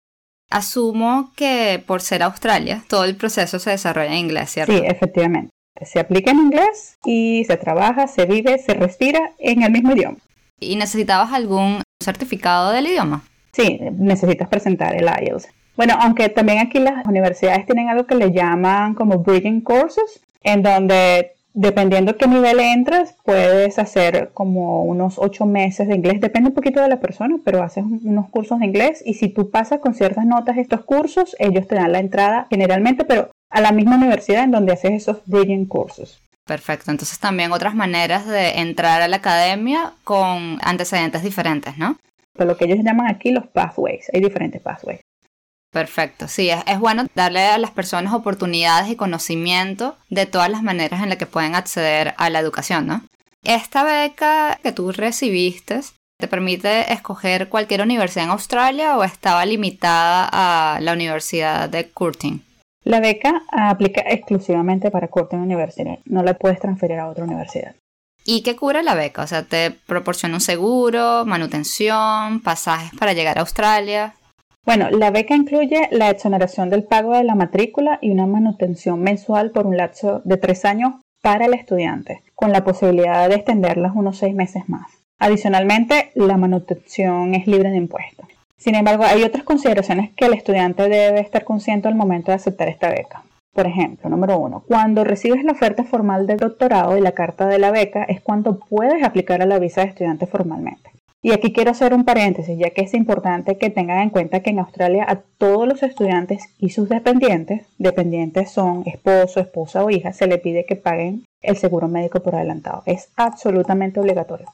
Asumo 0.51 1.33
que 1.35 1.83
por 1.87 2.03
ser 2.03 2.23
Australia, 2.23 2.85
todo 2.89 3.05
el 3.05 3.17
proceso 3.17 3.59
se 3.59 3.71
desarrolla 3.71 4.13
en 4.13 4.27
inglés, 4.27 4.51
¿cierto? 4.51 4.77
Sí, 4.77 4.83
efectivamente. 4.85 5.51
Se 5.81 6.01
aplica 6.01 6.33
en 6.33 6.39
inglés 6.39 6.99
y 7.05 7.45
se 7.45 7.57
trabaja, 7.57 8.09
se 8.09 8.27
vive, 8.27 8.59
se 8.59 8.75
respira 8.75 9.33
en 9.39 9.63
el 9.63 9.73
mismo 9.73 9.93
idioma. 9.93 10.19
¿Y 10.61 10.77
necesitabas 10.77 11.33
algún 11.33 11.83
certificado 12.03 12.73
del 12.73 12.87
idioma? 12.87 13.23
Sí, 13.53 13.79
necesitas 13.93 14.49
presentar 14.49 14.95
el 14.95 15.07
IELTS. 15.07 15.49
Bueno, 15.77 15.95
aunque 16.01 16.29
también 16.31 16.59
aquí 16.59 16.79
las 16.79 17.07
universidades 17.07 17.67
tienen 17.67 17.89
algo 17.89 18.07
que 18.07 18.15
le 18.15 18.33
llaman 18.33 18.95
como 18.95 19.19
bridging 19.19 19.61
courses, 19.61 20.21
en 20.43 20.63
donde 20.63 21.33
dependiendo 21.53 22.17
qué 22.17 22.27
nivel 22.27 22.61
entras, 22.61 23.15
puedes 23.25 23.79
hacer 23.79 24.31
como 24.35 24.85
unos 24.85 25.19
ocho 25.19 25.47
meses 25.47 25.89
de 25.89 25.95
inglés, 25.95 26.21
depende 26.21 26.51
un 26.51 26.55
poquito 26.55 26.83
de 26.83 26.89
la 26.89 27.01
persona, 27.01 27.37
pero 27.45 27.63
haces 27.63 27.85
unos 27.85 28.29
cursos 28.29 28.61
de 28.61 28.67
inglés 28.67 29.03
y 29.05 29.15
si 29.15 29.29
tú 29.29 29.51
pasas 29.51 29.81
con 29.81 29.95
ciertas 29.95 30.27
notas 30.27 30.59
estos 30.59 30.85
cursos, 30.85 31.35
ellos 31.39 31.67
te 31.67 31.75
dan 31.75 31.93
la 31.93 31.99
entrada 31.99 32.47
generalmente, 32.51 33.05
pero 33.05 33.31
a 33.51 33.61
la 33.63 33.73
misma 33.73 33.97
universidad 33.97 34.45
en 34.45 34.51
donde 34.51 34.75
haces 34.75 34.93
esos 34.93 35.23
bridging 35.25 35.67
courses. 35.67 36.19
Perfecto, 36.47 36.93
entonces 36.93 37.19
también 37.19 37.51
otras 37.51 37.75
maneras 37.75 38.25
de 38.25 38.61
entrar 38.61 39.03
a 39.03 39.09
la 39.09 39.17
academia 39.17 39.93
con 40.05 40.59
antecedentes 40.63 41.25
diferentes, 41.25 41.77
¿no? 41.77 41.97
Lo 42.39 42.57
que 42.57 42.67
ellos 42.67 42.79
llaman 42.85 43.09
aquí 43.09 43.33
los 43.33 43.49
pathways, 43.49 44.09
hay 44.13 44.21
diferentes 44.21 44.63
pathways. 44.63 45.01
Perfecto, 45.73 46.29
sí, 46.29 46.49
es, 46.49 46.79
bueno 46.79 47.07
darle 47.17 47.49
a 47.49 47.59
las 47.59 47.73
personas 47.73 48.15
oportunidades 48.15 48.89
y 48.89 48.97
conocimiento 48.97 49.97
de 50.09 50.27
todas 50.27 50.49
las 50.49 50.63
maneras 50.63 51.03
en 51.03 51.09
las 51.09 51.19
que 51.19 51.27
pueden 51.27 51.57
acceder 51.57 52.15
a 52.17 52.31
la 52.31 52.39
educación, 52.39 52.87
¿no? 52.87 53.03
Esta 53.43 53.83
beca 53.83 54.59
que 54.63 54.73
tú 54.73 54.93
recibiste 54.93 55.81
te 56.19 56.29
permite 56.29 56.93
escoger 56.93 57.49
cualquier 57.49 57.83
universidad 57.83 58.25
en 58.25 58.31
Australia 58.31 58.97
o 58.97 59.05
estaba 59.05 59.45
limitada 59.45 60.29
a 60.33 60.81
la 60.81 60.93
Universidad 60.93 61.69
de 61.69 61.89
Curtin. 61.91 62.43
La 62.87 63.01
beca 63.01 63.43
aplica 63.51 64.01
exclusivamente 64.07 64.93
para 64.93 65.09
Curtin 65.09 65.41
University, 65.41 65.99
no 66.05 66.23
la 66.23 66.35
puedes 66.35 66.61
transferir 66.61 67.01
a 67.01 67.09
otra 67.09 67.25
universidad. 67.25 67.75
¿Y 68.25 68.45
qué 68.45 68.55
cubre 68.55 68.85
la 68.85 68.95
beca? 68.95 69.25
O 69.25 69.27
sea, 69.27 69.43
te 69.43 69.73
proporciona 69.73 70.37
un 70.37 70.41
seguro, 70.41 71.25
manutención, 71.27 72.41
pasajes 72.43 72.97
para 72.97 73.13
llegar 73.13 73.39
a 73.39 73.41
Australia. 73.41 74.15
Bueno, 74.65 74.89
la 74.91 75.11
beca 75.11 75.35
incluye 75.35 75.89
la 75.91 76.11
exoneración 76.11 76.71
del 76.71 76.85
pago 76.85 77.17
de 77.17 77.25
la 77.25 77.35
matrícula 77.35 77.99
y 78.01 78.13
una 78.13 78.29
manutención 78.29 79.03
mensual 79.03 79.51
por 79.51 79.67
un 79.67 79.77
lapso 79.77 80.23
de 80.25 80.37
tres 80.37 80.65
años 80.65 80.95
para 81.23 81.47
el 81.47 81.55
estudiante, 81.55 82.23
con 82.37 82.53
la 82.53 82.63
posibilidad 82.63 83.29
de 83.29 83.35
extenderlas 83.35 83.97
unos 83.97 84.19
seis 84.19 84.37
meses 84.37 84.63
más. 84.69 84.87
Adicionalmente, 85.19 86.13
la 86.15 86.37
manutención 86.37 87.35
es 87.35 87.49
libre 87.49 87.71
de 87.71 87.79
impuestos. 87.79 88.27
Sin 88.59 88.75
embargo, 88.75 89.05
hay 89.05 89.23
otras 89.23 89.45
consideraciones 89.45 90.13
que 90.15 90.27
el 90.27 90.35
estudiante 90.35 90.89
debe 90.89 91.21
estar 91.21 91.45
consciente 91.45 91.89
al 91.89 91.95
momento 91.95 92.31
de 92.31 92.37
aceptar 92.37 92.69
esta 92.69 92.91
beca. 92.91 93.23
Por 93.53 93.67
ejemplo, 93.67 94.11
número 94.11 94.39
uno, 94.39 94.65
cuando 94.67 95.05
recibes 95.05 95.43
la 95.45 95.53
oferta 95.53 95.85
formal 95.85 96.27
del 96.27 96.39
doctorado 96.39 96.97
y 96.97 97.01
la 97.01 97.13
carta 97.13 97.47
de 97.47 97.59
la 97.59 97.71
beca 97.71 98.05
es 98.05 98.21
cuando 98.21 98.59
puedes 98.59 99.03
aplicar 99.03 99.41
a 99.41 99.47
la 99.47 99.59
visa 99.59 99.81
de 99.81 99.89
estudiante 99.89 100.27
formalmente. 100.27 100.91
Y 101.23 101.33
aquí 101.33 101.53
quiero 101.53 101.71
hacer 101.71 101.93
un 101.93 102.05
paréntesis, 102.05 102.57
ya 102.59 102.71
que 102.71 102.83
es 102.83 102.95
importante 102.95 103.59
que 103.59 103.71
tengan 103.71 104.01
en 104.01 104.11
cuenta 104.11 104.41
que 104.41 104.51
en 104.51 104.59
Australia 104.59 105.07
a 105.09 105.23
todos 105.39 105.67
los 105.67 105.83
estudiantes 105.83 106.55
y 106.59 106.69
sus 106.69 106.89
dependientes, 106.89 107.67
dependientes 107.79 108.51
son 108.51 108.83
esposo, 108.87 109.41
esposa 109.41 109.85
o 109.85 109.91
hija, 109.91 110.13
se 110.13 110.27
le 110.27 110.39
pide 110.39 110.65
que 110.67 110.77
paguen 110.77 111.25
el 111.43 111.57
seguro 111.57 111.89
médico 111.89 112.21
por 112.21 112.35
adelantado. 112.35 112.83
Es 112.87 113.11
absolutamente 113.17 114.01
obligatorio. 114.01 114.47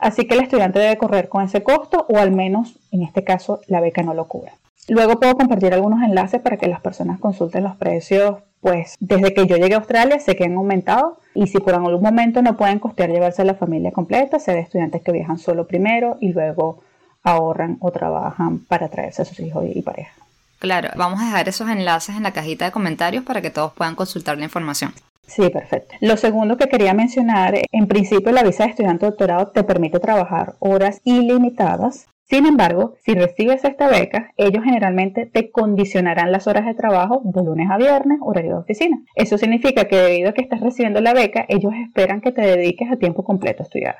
Así 0.00 0.26
que 0.26 0.34
el 0.34 0.42
estudiante 0.42 0.78
debe 0.78 0.96
correr 0.96 1.28
con 1.28 1.44
ese 1.44 1.62
costo 1.62 2.06
o 2.08 2.18
al 2.18 2.32
menos 2.32 2.76
en 2.90 3.02
este 3.02 3.22
caso 3.22 3.60
la 3.66 3.80
beca 3.80 4.02
no 4.02 4.14
lo 4.14 4.26
cubre. 4.26 4.52
Luego 4.88 5.20
puedo 5.20 5.36
compartir 5.36 5.72
algunos 5.74 6.02
enlaces 6.02 6.40
para 6.40 6.56
que 6.56 6.66
las 6.66 6.80
personas 6.80 7.20
consulten 7.20 7.64
los 7.64 7.76
precios 7.76 8.38
pues 8.60 8.96
desde 9.00 9.32
que 9.32 9.46
yo 9.46 9.56
llegué 9.56 9.74
a 9.74 9.78
Australia 9.78 10.18
sé 10.18 10.36
que 10.36 10.44
han 10.44 10.54
aumentado 10.54 11.18
y 11.34 11.46
si 11.46 11.58
por 11.58 11.74
algún 11.74 12.02
momento 12.02 12.42
no 12.42 12.56
pueden 12.56 12.78
costear 12.78 13.10
llevarse 13.10 13.42
a 13.42 13.44
la 13.44 13.54
familia 13.54 13.92
completa, 13.92 14.38
sé 14.38 14.52
de 14.52 14.60
estudiantes 14.60 15.02
que 15.02 15.12
viajan 15.12 15.38
solo 15.38 15.66
primero 15.66 16.16
y 16.20 16.32
luego 16.32 16.82
ahorran 17.22 17.76
o 17.80 17.90
trabajan 17.90 18.60
para 18.60 18.88
traerse 18.88 19.22
a 19.22 19.24
sus 19.24 19.40
hijos 19.40 19.64
y 19.72 19.80
pareja. 19.82 20.12
Claro, 20.58 20.90
vamos 20.96 21.20
a 21.20 21.24
dejar 21.24 21.48
esos 21.48 21.70
enlaces 21.70 22.16
en 22.16 22.22
la 22.22 22.32
cajita 22.32 22.66
de 22.66 22.70
comentarios 22.70 23.24
para 23.24 23.40
que 23.40 23.50
todos 23.50 23.72
puedan 23.72 23.94
consultar 23.94 24.36
la 24.36 24.44
información. 24.44 24.92
Sí, 25.30 25.48
perfecto. 25.48 25.94
Lo 26.00 26.16
segundo 26.16 26.56
que 26.56 26.68
quería 26.68 26.92
mencionar, 26.92 27.54
en 27.70 27.86
principio 27.86 28.32
la 28.32 28.42
visa 28.42 28.64
de 28.64 28.70
estudiante 28.70 29.06
doctorado 29.06 29.52
te 29.52 29.62
permite 29.62 30.00
trabajar 30.00 30.56
horas 30.58 31.00
ilimitadas 31.04 32.08
sin 32.30 32.46
embargo, 32.46 32.94
si 33.04 33.14
recibes 33.14 33.64
esta 33.64 33.88
beca, 33.88 34.30
ellos 34.36 34.62
generalmente 34.62 35.26
te 35.26 35.50
condicionarán 35.50 36.30
las 36.30 36.46
horas 36.46 36.64
de 36.64 36.74
trabajo 36.74 37.22
de 37.24 37.42
lunes 37.42 37.68
a 37.68 37.76
viernes, 37.76 38.20
horario 38.22 38.52
de 38.52 38.60
oficina. 38.60 39.02
Eso 39.16 39.36
significa 39.36 39.86
que 39.86 39.96
debido 39.96 40.30
a 40.30 40.32
que 40.32 40.42
estás 40.42 40.60
recibiendo 40.60 41.00
la 41.00 41.12
beca, 41.12 41.44
ellos 41.48 41.72
esperan 41.74 42.20
que 42.20 42.30
te 42.30 42.42
dediques 42.42 42.88
a 42.88 42.98
tiempo 42.98 43.24
completo 43.24 43.64
a 43.64 43.66
estudiar. 43.66 43.96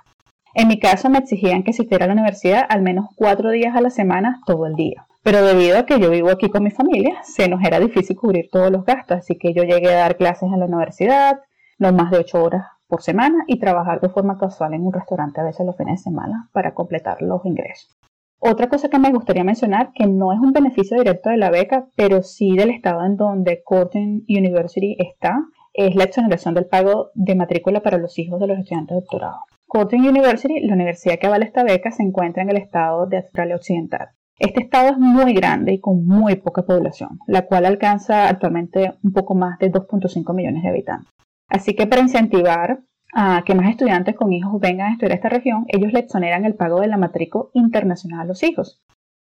En 0.54 0.68
mi 0.68 0.78
caso 0.78 1.08
me 1.08 1.18
exigían 1.18 1.62
que 1.62 1.70
asistiera 1.70 2.04
a 2.04 2.08
la 2.08 2.14
universidad 2.14 2.66
al 2.68 2.82
menos 2.82 3.06
cuatro 3.14 3.50
días 3.50 3.76
a 3.76 3.80
la 3.80 3.90
semana 3.90 4.40
todo 4.46 4.66
el 4.66 4.74
día. 4.74 5.06
Pero 5.22 5.44
debido 5.44 5.78
a 5.78 5.86
que 5.86 6.00
yo 6.00 6.10
vivo 6.10 6.30
aquí 6.30 6.48
con 6.48 6.64
mi 6.64 6.70
familia, 6.70 7.22
se 7.22 7.48
nos 7.48 7.62
era 7.62 7.78
difícil 7.78 8.16
cubrir 8.16 8.48
todos 8.50 8.70
los 8.70 8.84
gastos, 8.84 9.18
así 9.18 9.36
que 9.38 9.52
yo 9.52 9.62
llegué 9.64 9.94
a 9.94 9.98
dar 9.98 10.16
clases 10.16 10.50
en 10.52 10.58
la 10.58 10.66
universidad, 10.66 11.40
no 11.78 11.92
más 11.92 12.10
de 12.10 12.18
ocho 12.18 12.42
horas 12.42 12.66
por 12.88 13.02
semana 13.02 13.44
y 13.46 13.58
trabajar 13.58 14.00
de 14.00 14.08
forma 14.08 14.38
casual 14.38 14.74
en 14.74 14.86
un 14.86 14.92
restaurante 14.92 15.40
a 15.40 15.44
veces 15.44 15.64
los 15.64 15.76
fines 15.76 16.00
de 16.00 16.10
semana 16.10 16.48
para 16.52 16.74
completar 16.74 17.22
los 17.22 17.44
ingresos. 17.44 17.96
Otra 18.42 18.68
cosa 18.68 18.88
que 18.88 18.98
me 18.98 19.12
gustaría 19.12 19.44
mencionar, 19.44 19.92
que 19.94 20.06
no 20.06 20.32
es 20.32 20.40
un 20.40 20.52
beneficio 20.52 20.96
directo 20.96 21.28
de 21.28 21.36
la 21.36 21.50
beca, 21.50 21.86
pero 21.94 22.22
sí 22.22 22.56
del 22.56 22.70
estado 22.70 23.04
en 23.04 23.16
donde 23.16 23.62
Corton 23.62 24.24
University 24.26 24.96
está, 24.98 25.44
es 25.72 25.94
la 25.94 26.04
exoneración 26.04 26.54
del 26.54 26.66
pago 26.66 27.10
de 27.14 27.34
matrícula 27.34 27.80
para 27.80 27.98
los 27.98 28.18
hijos 28.18 28.40
de 28.40 28.46
los 28.46 28.58
estudiantes 28.58 28.94
de 28.94 29.00
doctorado. 29.00 29.40
Corton 29.66 30.00
University, 30.00 30.60
la 30.60 30.74
universidad 30.74 31.18
que 31.18 31.28
avala 31.28 31.44
esta 31.44 31.62
beca, 31.62 31.92
se 31.92 32.02
encuentra 32.02 32.42
en 32.42 32.50
el 32.50 32.56
estado 32.56 33.06
de 33.06 33.18
Australia 33.18 33.54
Occidental. 33.54 34.08
Este 34.38 34.62
estado 34.62 34.88
es 34.88 34.98
muy 34.98 35.34
grande 35.34 35.74
y 35.74 35.80
con 35.80 36.04
muy 36.06 36.36
poca 36.36 36.62
población, 36.62 37.18
la 37.26 37.46
cual 37.46 37.66
alcanza 37.66 38.28
actualmente 38.28 38.94
un 39.02 39.12
poco 39.12 39.34
más 39.34 39.58
de 39.58 39.70
2.5 39.70 40.34
millones 40.34 40.62
de 40.62 40.68
habitantes. 40.70 41.12
Así 41.48 41.74
que 41.74 41.86
para 41.86 42.02
incentivar 42.02 42.80
a 43.12 43.42
que 43.44 43.54
más 43.54 43.68
estudiantes 43.68 44.16
con 44.16 44.32
hijos 44.32 44.60
vengan 44.60 44.88
a 44.88 44.92
estudiar 44.92 45.12
esta 45.12 45.28
región, 45.28 45.66
ellos 45.68 45.92
le 45.92 46.00
exoneran 46.00 46.44
el 46.44 46.54
pago 46.54 46.80
de 46.80 46.88
la 46.88 46.96
matrícula 46.96 47.50
internacional 47.54 48.20
a 48.20 48.24
los 48.24 48.42
hijos. 48.42 48.82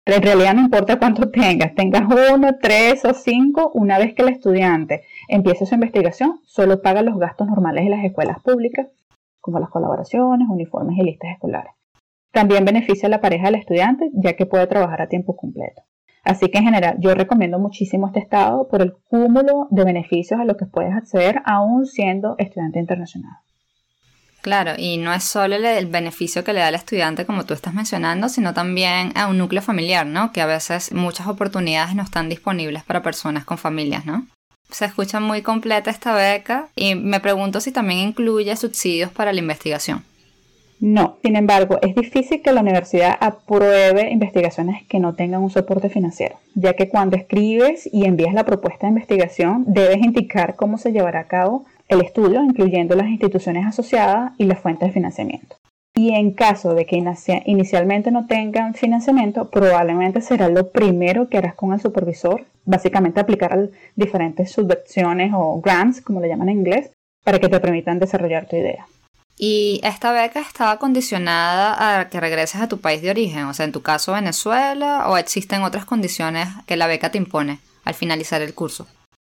En 0.05 0.22
realidad 0.22 0.53
no 0.53 0.62
importa 0.62 1.00
cuánto 1.00 1.31
tengas, 1.31 1.75
tengas 1.75 2.03
uno, 2.33 2.50
tres 2.62 3.05
o 3.05 3.13
cinco, 3.13 3.72
una 3.74 3.98
vez 3.98 4.13
que 4.13 4.24
el 4.24 4.29
estudiante 4.29 5.03
empiece 5.29 5.65
su 5.65 5.75
investigación, 5.75 6.41
solo 6.43 6.81
paga 6.81 7.01
los 7.03 7.17
gastos 7.17 7.48
normales 7.48 7.86
de 7.86 7.89
las 7.89 8.03
escuelas 8.03 8.41
públicas, 8.43 8.88
como 9.39 9.60
las 9.60 9.69
colaboraciones, 9.69 10.50
uniformes 10.50 10.98
y 10.98 11.03
listas 11.03 11.31
escolares. 11.31 11.72
También 12.33 12.65
beneficia 12.65 13.07
a 13.07 13.12
la 13.12 13.22
pareja 13.22 13.45
del 13.45 13.55
estudiante, 13.55 14.10
ya 14.13 14.33
que 14.33 14.45
puede 14.45 14.67
trabajar 14.67 15.01
a 15.01 15.07
tiempo 15.07 15.38
completo. 15.38 15.83
Así 16.25 16.50
que 16.50 16.57
en 16.57 16.65
general 16.65 16.98
yo 17.00 17.15
recomiendo 17.15 17.57
muchísimo 17.57 18.07
este 18.07 18.19
estado 18.19 18.67
por 18.67 18.81
el 18.81 18.93
cúmulo 18.93 19.67
de 19.72 19.86
beneficios 19.86 20.38
a 20.38 20.45
los 20.45 20.57
que 20.57 20.65
puedes 20.65 20.93
acceder 20.93 21.41
aún 21.45 21.86
siendo 21.86 22.36
estudiante 22.39 22.79
internacional. 22.79 23.38
Claro, 24.44 24.74
y 24.78 24.98
no 24.98 25.14
es 25.14 25.24
solo 25.24 25.56
el 25.56 25.86
beneficio 25.86 26.44
que 26.44 26.52
le 26.52 26.60
da 26.60 26.68
al 26.68 26.76
estudiante, 26.76 27.26
como 27.26 27.46
tú 27.46 27.54
estás 27.54 27.74
mencionando, 27.74 28.28
sino 28.28 28.54
también 28.54 29.14
a 29.16 29.28
un 29.28 29.38
núcleo 29.38 29.62
familiar, 29.62 30.06
¿no? 30.06 30.34
Que 30.34 30.42
a 30.42 30.46
veces 30.46 30.92
muchas 30.92 31.28
oportunidades 31.28 31.96
no 31.96 32.04
están 32.04 32.28
disponibles 32.28 32.84
para 32.84 33.02
personas 33.02 33.46
con 33.46 33.58
familias, 33.58 34.06
¿no? 34.06 34.28
Se 34.70 34.84
escucha 34.84 35.22
muy 35.22 35.44
completa 35.44 35.90
esta 35.90 36.14
beca 36.14 36.68
y 36.76 36.96
me 36.96 37.22
pregunto 37.22 37.62
si 37.62 37.72
también 37.72 38.02
incluye 38.02 38.54
subsidios 38.58 39.12
para 39.12 39.32
la 39.32 39.40
investigación. 39.40 40.04
No, 40.82 41.16
sin 41.24 41.38
embargo, 41.38 41.80
es 41.82 41.96
difícil 41.96 42.42
que 42.42 42.52
la 42.52 42.60
universidad 42.60 43.18
apruebe 43.22 44.12
investigaciones 44.12 44.84
que 44.90 45.00
no 45.00 45.16
tengan 45.16 45.42
un 45.42 45.52
soporte 45.52 45.88
financiero, 45.88 46.36
ya 46.54 46.74
que 46.74 46.90
cuando 46.90 47.16
escribes 47.16 47.88
y 47.94 48.04
envías 48.04 48.34
la 48.34 48.44
propuesta 48.44 48.88
de 48.88 48.90
investigación 48.90 49.64
debes 49.66 50.00
indicar 50.00 50.58
cómo 50.58 50.78
se 50.78 50.92
llevará 50.92 51.22
a 51.22 51.28
cabo 51.28 51.64
el 51.94 52.02
estudio, 52.02 52.44
incluyendo 52.44 52.96
las 52.96 53.08
instituciones 53.08 53.66
asociadas 53.66 54.34
y 54.38 54.46
las 54.46 54.60
fuentes 54.60 54.90
de 54.90 54.94
financiamiento. 54.94 55.56
Y 55.96 56.16
en 56.16 56.32
caso 56.32 56.74
de 56.74 56.86
que 56.86 57.04
inicialmente 57.46 58.10
no 58.10 58.26
tengan 58.26 58.74
financiamiento, 58.74 59.50
probablemente 59.50 60.22
será 60.22 60.50
lo 60.50 60.72
primero 60.72 61.30
que 61.30 61.38
harás 61.38 61.54
con 61.54 61.72
el 61.72 61.80
supervisor, 61.80 62.46
básicamente 62.66 63.20
aplicar 63.20 63.70
diferentes 63.96 64.52
subvenciones 64.52 65.32
o 65.36 65.62
grants, 65.62 66.02
como 66.02 66.20
le 66.20 66.30
llaman 66.30 66.50
en 66.50 66.60
inglés, 66.60 66.90
para 67.24 67.40
que 67.40 67.48
te 67.48 67.60
permitan 67.60 68.00
desarrollar 68.00 68.48
tu 68.48 68.56
idea. 68.56 68.88
¿Y 69.38 69.82
esta 69.84 70.12
beca 70.12 70.42
estaba 70.42 70.78
condicionada 70.78 72.00
a 72.00 72.10
que 72.10 72.20
regreses 72.20 72.62
a 72.62 72.68
tu 72.68 72.80
país 72.80 73.02
de 73.02 73.12
origen? 73.12 73.46
O 73.46 73.54
sea, 73.54 73.66
en 73.66 73.72
tu 73.72 73.82
caso 73.82 74.14
Venezuela, 74.14 75.10
o 75.10 75.18
existen 75.18 75.64
otras 75.64 75.86
condiciones 75.86 76.48
que 76.66 76.78
la 76.78 76.88
beca 76.88 77.12
te 77.12 77.18
impone 77.18 77.60
al 77.86 77.94
finalizar 77.94 78.42
el 78.42 78.54
curso? 78.54 78.88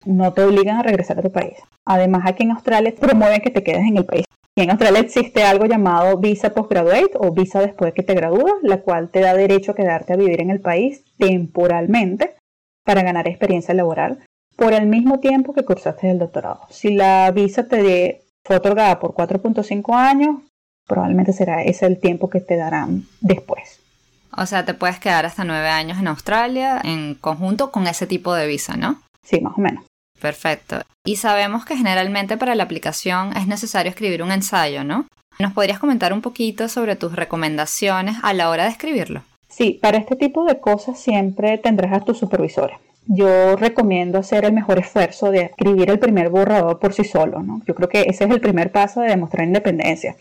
No 0.05 0.33
te 0.33 0.43
obligan 0.43 0.77
a 0.77 0.83
regresar 0.83 1.19
a 1.19 1.21
tu 1.23 1.31
país. 1.31 1.57
Además, 1.85 2.23
aquí 2.25 2.43
en 2.43 2.51
Australia 2.51 2.93
promueven 2.99 3.41
que 3.41 3.51
te 3.51 3.63
quedes 3.63 3.85
en 3.87 3.97
el 3.97 4.05
país. 4.05 4.25
Y 4.55 4.61
en 4.61 4.71
Australia 4.71 5.01
existe 5.01 5.43
algo 5.43 5.65
llamado 5.65 6.17
visa 6.17 6.53
postgraduate 6.53 7.11
o 7.15 7.31
visa 7.31 7.59
después 7.59 7.89
de 7.89 7.93
que 7.93 8.03
te 8.03 8.15
gradúas, 8.15 8.55
la 8.63 8.81
cual 8.81 9.09
te 9.09 9.19
da 9.19 9.35
derecho 9.35 9.71
a 9.71 9.75
quedarte 9.75 10.13
a 10.13 10.17
vivir 10.17 10.41
en 10.41 10.49
el 10.49 10.61
país 10.61 11.03
temporalmente 11.17 12.35
para 12.83 13.03
ganar 13.03 13.27
experiencia 13.27 13.73
laboral 13.73 14.19
por 14.55 14.73
el 14.73 14.87
mismo 14.87 15.19
tiempo 15.19 15.53
que 15.53 15.63
cursaste 15.63 16.09
el 16.09 16.17
doctorado. 16.17 16.61
Si 16.69 16.95
la 16.95 17.29
visa 17.31 17.67
te 17.67 18.23
fue 18.43 18.55
otorgada 18.55 18.99
por 18.99 19.13
4.5 19.13 19.95
años, 19.95 20.37
probablemente 20.87 21.33
será 21.33 21.61
ese 21.61 21.85
el 21.85 21.99
tiempo 21.99 22.29
que 22.29 22.39
te 22.39 22.55
darán 22.55 23.03
después. 23.21 23.79
O 24.35 24.45
sea, 24.45 24.65
te 24.65 24.73
puedes 24.73 24.99
quedar 24.99 25.25
hasta 25.25 25.43
nueve 25.43 25.67
años 25.67 25.99
en 25.99 26.07
Australia 26.07 26.81
en 26.83 27.15
conjunto 27.15 27.71
con 27.71 27.87
ese 27.87 28.07
tipo 28.07 28.33
de 28.33 28.47
visa, 28.47 28.75
¿no? 28.75 29.01
Sí, 29.27 29.41
más 29.41 29.57
o 29.57 29.61
menos. 29.61 29.83
Perfecto. 30.21 30.77
Y 31.05 31.17
sabemos 31.17 31.65
que 31.65 31.75
generalmente 31.75 32.37
para 32.37 32.55
la 32.55 32.63
aplicación 32.63 33.35
es 33.35 33.45
necesario 33.45 33.89
escribir 33.89 34.23
un 34.23 34.31
ensayo, 34.31 34.85
¿no? 34.85 35.05
¿Nos 35.37 35.51
podrías 35.53 35.79
comentar 35.79 36.13
un 36.13 36.21
poquito 36.21 36.69
sobre 36.69 36.95
tus 36.95 37.13
recomendaciones 37.13 38.15
a 38.23 38.33
la 38.33 38.49
hora 38.49 38.63
de 38.63 38.69
escribirlo? 38.69 39.23
Sí, 39.49 39.79
para 39.81 39.97
este 39.97 40.15
tipo 40.15 40.45
de 40.45 40.59
cosas 40.59 40.99
siempre 40.99 41.57
tendrás 41.57 41.93
a 41.93 42.05
tus 42.05 42.17
supervisores. 42.17 42.77
Yo 43.05 43.55
recomiendo 43.57 44.17
hacer 44.17 44.45
el 44.45 44.53
mejor 44.53 44.79
esfuerzo 44.79 45.29
de 45.29 45.41
escribir 45.41 45.89
el 45.89 45.99
primer 45.99 46.29
borrador 46.29 46.79
por 46.79 46.93
sí 46.93 47.03
solo, 47.03 47.43
¿no? 47.43 47.61
Yo 47.65 47.75
creo 47.75 47.89
que 47.89 48.01
ese 48.01 48.23
es 48.23 48.31
el 48.31 48.41
primer 48.41 48.71
paso 48.71 49.01
de 49.01 49.09
demostrar 49.09 49.45
independencia. 49.45 50.15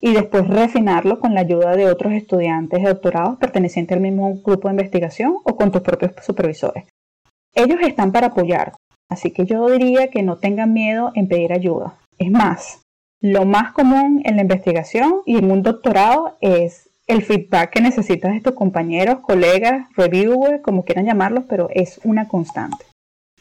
Y 0.00 0.14
después 0.14 0.46
refinarlo 0.46 1.20
con 1.20 1.34
la 1.34 1.40
ayuda 1.40 1.76
de 1.76 1.86
otros 1.86 2.12
estudiantes 2.12 2.82
de 2.82 2.88
doctorado 2.88 3.38
pertenecientes 3.38 3.96
al 3.96 4.02
mismo 4.02 4.34
grupo 4.42 4.68
de 4.68 4.74
investigación 4.74 5.36
o 5.44 5.56
con 5.56 5.72
tus 5.72 5.82
propios 5.82 6.12
supervisores. 6.24 6.84
Ellos 7.58 7.80
están 7.82 8.12
para 8.12 8.28
apoyar, 8.28 8.74
así 9.10 9.32
que 9.32 9.44
yo 9.44 9.68
diría 9.68 10.10
que 10.10 10.22
no 10.22 10.36
tengan 10.36 10.72
miedo 10.72 11.10
en 11.16 11.26
pedir 11.26 11.52
ayuda. 11.52 11.96
Es 12.16 12.30
más, 12.30 12.82
lo 13.20 13.46
más 13.46 13.72
común 13.72 14.22
en 14.24 14.36
la 14.36 14.42
investigación 14.42 15.22
y 15.26 15.38
en 15.38 15.50
un 15.50 15.64
doctorado 15.64 16.38
es 16.40 16.88
el 17.08 17.24
feedback 17.24 17.70
que 17.70 17.80
necesitas 17.80 18.32
de 18.32 18.40
tus 18.40 18.54
compañeros, 18.54 19.18
colegas, 19.22 19.88
reviewers, 19.96 20.62
como 20.62 20.84
quieran 20.84 21.06
llamarlos, 21.06 21.46
pero 21.48 21.68
es 21.74 21.98
una 22.04 22.28
constante. 22.28 22.84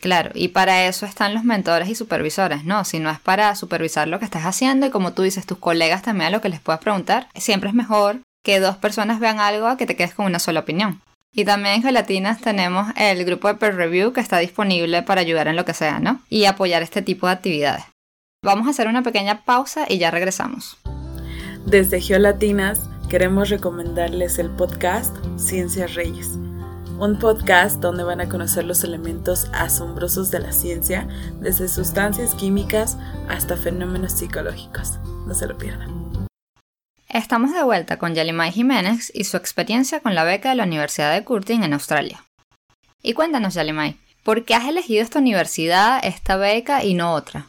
Claro, 0.01 0.31
y 0.33 0.47
para 0.47 0.87
eso 0.87 1.05
están 1.05 1.35
los 1.35 1.43
mentores 1.43 1.87
y 1.87 1.93
supervisores, 1.93 2.63
¿no? 2.63 2.85
Si 2.85 2.97
no 2.97 3.11
es 3.11 3.19
para 3.19 3.53
supervisar 3.53 4.07
lo 4.07 4.17
que 4.17 4.25
estás 4.25 4.47
haciendo 4.47 4.87
y 4.87 4.89
como 4.89 5.13
tú 5.13 5.21
dices, 5.21 5.45
tus 5.45 5.59
colegas 5.59 6.01
también 6.01 6.29
a 6.29 6.31
lo 6.31 6.41
que 6.41 6.49
les 6.49 6.59
puedas 6.59 6.81
preguntar, 6.81 7.27
siempre 7.35 7.69
es 7.69 7.75
mejor 7.75 8.21
que 8.43 8.59
dos 8.59 8.77
personas 8.77 9.19
vean 9.19 9.39
algo 9.39 9.67
a 9.67 9.77
que 9.77 9.85
te 9.85 9.95
quedes 9.95 10.15
con 10.15 10.25
una 10.25 10.39
sola 10.39 10.61
opinión. 10.61 11.01
Y 11.37 11.45
también 11.45 11.75
en 11.75 11.83
Gelatinas 11.83 12.41
tenemos 12.41 12.87
el 12.95 13.23
grupo 13.23 13.47
de 13.47 13.53
peer 13.53 13.75
review 13.75 14.11
que 14.11 14.21
está 14.21 14.39
disponible 14.39 15.03
para 15.03 15.21
ayudar 15.21 15.47
en 15.47 15.55
lo 15.55 15.65
que 15.65 15.75
sea, 15.75 15.99
¿no? 15.99 16.19
Y 16.29 16.45
apoyar 16.45 16.81
este 16.81 17.03
tipo 17.03 17.27
de 17.27 17.33
actividades. 17.33 17.83
Vamos 18.43 18.65
a 18.65 18.71
hacer 18.71 18.87
una 18.87 19.03
pequeña 19.03 19.45
pausa 19.45 19.85
y 19.87 19.99
ya 19.99 20.09
regresamos. 20.09 20.77
Desde 21.63 22.01
Geolatinas 22.01 22.89
queremos 23.07 23.49
recomendarles 23.49 24.39
el 24.39 24.49
podcast 24.49 25.15
Ciencias 25.37 25.93
Reyes, 25.93 26.39
un 26.97 27.19
podcast 27.19 27.81
donde 27.81 28.03
van 28.03 28.19
a 28.19 28.29
conocer 28.29 28.65
los 28.65 28.83
elementos 28.83 29.47
asombrosos 29.53 30.31
de 30.31 30.39
la 30.39 30.51
ciencia, 30.51 31.07
desde 31.39 31.67
sustancias 31.67 32.33
químicas 32.33 32.97
hasta 33.29 33.57
fenómenos 33.57 34.13
psicológicos. 34.13 34.97
No 35.27 35.35
se 35.35 35.45
lo 35.45 35.55
pierdan. 35.55 36.06
Estamos 37.09 37.53
de 37.53 37.63
vuelta 37.63 37.97
con 37.97 38.15
Yalimay 38.15 38.51
Jiménez 38.51 39.13
y 39.15 39.23
su 39.23 39.37
experiencia 39.37 40.01
con 40.01 40.13
la 40.13 40.25
beca 40.25 40.49
de 40.49 40.55
la 40.55 40.65
Universidad 40.65 41.13
de 41.13 41.23
Curtin 41.23 41.63
en 41.63 41.71
Australia. 41.71 42.25
Y 43.01 43.13
cuéntanos, 43.13 43.53
Yalimay, 43.53 43.95
¿por 44.25 44.43
qué 44.43 44.55
has 44.55 44.67
elegido 44.67 45.03
esta 45.03 45.19
universidad, 45.19 46.01
esta 46.03 46.35
beca 46.35 46.83
y 46.83 46.95
no 46.95 47.13
otra? 47.13 47.47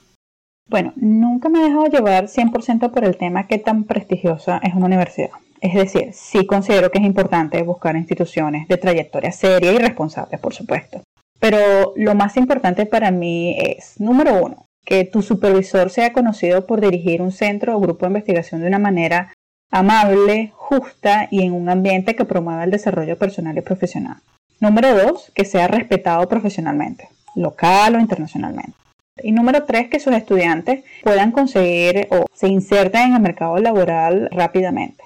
Bueno, 0.69 0.93
nunca 0.95 1.49
me 1.49 1.59
he 1.59 1.65
dejado 1.65 1.87
llevar 1.87 2.29
100% 2.29 2.93
por 2.93 3.05
el 3.05 3.17
tema 3.17 3.49
qué 3.49 3.59
tan 3.59 3.83
prestigiosa 3.83 4.61
es 4.63 4.75
una 4.75 4.87
universidad. 4.87 5.31
Es 5.61 5.75
decir, 5.75 6.13
sí 6.13 6.47
considero 6.47 6.93
que 6.93 6.99
es 6.99 7.05
importante 7.05 7.61
buscar 7.63 7.97
instituciones 7.97 8.69
de 8.69 8.77
trayectoria 8.77 9.33
seria 9.33 9.73
y 9.73 9.79
responsable, 9.79 10.39
por 10.39 10.55
supuesto. 10.55 11.03
Pero 11.41 11.95
lo 11.97 12.15
más 12.15 12.37
importante 12.37 12.87
para 12.87 13.11
mí 13.11 13.57
es, 13.59 13.99
número 13.99 14.41
uno, 14.41 14.67
que 14.85 15.05
tu 15.05 15.21
supervisor 15.21 15.91
sea 15.91 16.13
conocido 16.13 16.65
por 16.65 16.81
dirigir 16.81 17.23
un 17.23 17.33
centro 17.33 17.77
o 17.77 17.81
grupo 17.81 18.07
de 18.07 18.11
investigación 18.11 18.61
de 18.61 18.69
una 18.69 18.79
manera 18.79 19.33
amable, 19.71 20.53
justa 20.55 21.29
y 21.31 21.43
en 21.43 21.53
un 21.53 21.69
ambiente 21.69 22.17
que 22.17 22.25
promueva 22.25 22.65
el 22.65 22.71
desarrollo 22.71 23.17
personal 23.17 23.57
y 23.57 23.63
profesional. 23.63 24.17
Número 24.61 24.95
dos, 24.95 25.31
que 25.35 25.45
sea 25.45 25.69
respetado 25.69 26.29
profesionalmente, 26.29 27.09
local 27.35 27.97
o 27.97 28.01
internacionalmente. 28.01 28.75
Y 29.23 29.33
número 29.33 29.65
tres, 29.65 29.89
que 29.89 30.01
sus 30.01 30.15
estudiantes 30.15 30.85
puedan 31.03 31.33
conseguir 31.33 32.07
o 32.11 32.27
se 32.33 32.49
inserten 32.49 33.09
en 33.09 33.15
el 33.15 33.21
mercado 33.21 33.59
laboral 33.59 34.29
rápidamente. 34.31 35.05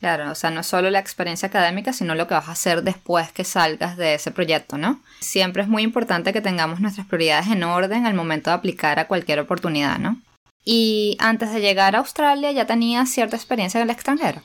Claro, 0.00 0.30
o 0.30 0.34
sea, 0.34 0.50
no 0.50 0.62
solo 0.62 0.88
la 0.88 0.98
experiencia 0.98 1.48
académica, 1.48 1.92
sino 1.92 2.14
lo 2.14 2.26
que 2.26 2.32
vas 2.32 2.48
a 2.48 2.52
hacer 2.52 2.82
después 2.82 3.32
que 3.32 3.44
salgas 3.44 3.98
de 3.98 4.14
ese 4.14 4.30
proyecto, 4.30 4.78
¿no? 4.78 5.00
Siempre 5.20 5.62
es 5.62 5.68
muy 5.68 5.82
importante 5.82 6.32
que 6.32 6.40
tengamos 6.40 6.80
nuestras 6.80 7.06
prioridades 7.06 7.48
en 7.48 7.62
orden 7.64 8.06
al 8.06 8.14
momento 8.14 8.48
de 8.48 8.56
aplicar 8.56 8.98
a 8.98 9.06
cualquier 9.06 9.40
oportunidad, 9.40 9.98
¿no? 9.98 10.16
Y 10.64 11.16
antes 11.18 11.52
de 11.52 11.60
llegar 11.60 11.96
a 11.96 12.00
Australia 12.00 12.52
ya 12.52 12.66
tenía 12.66 13.06
cierta 13.06 13.36
experiencia 13.36 13.78
en 13.78 13.84
el 13.84 13.94
extranjero. 13.94 14.42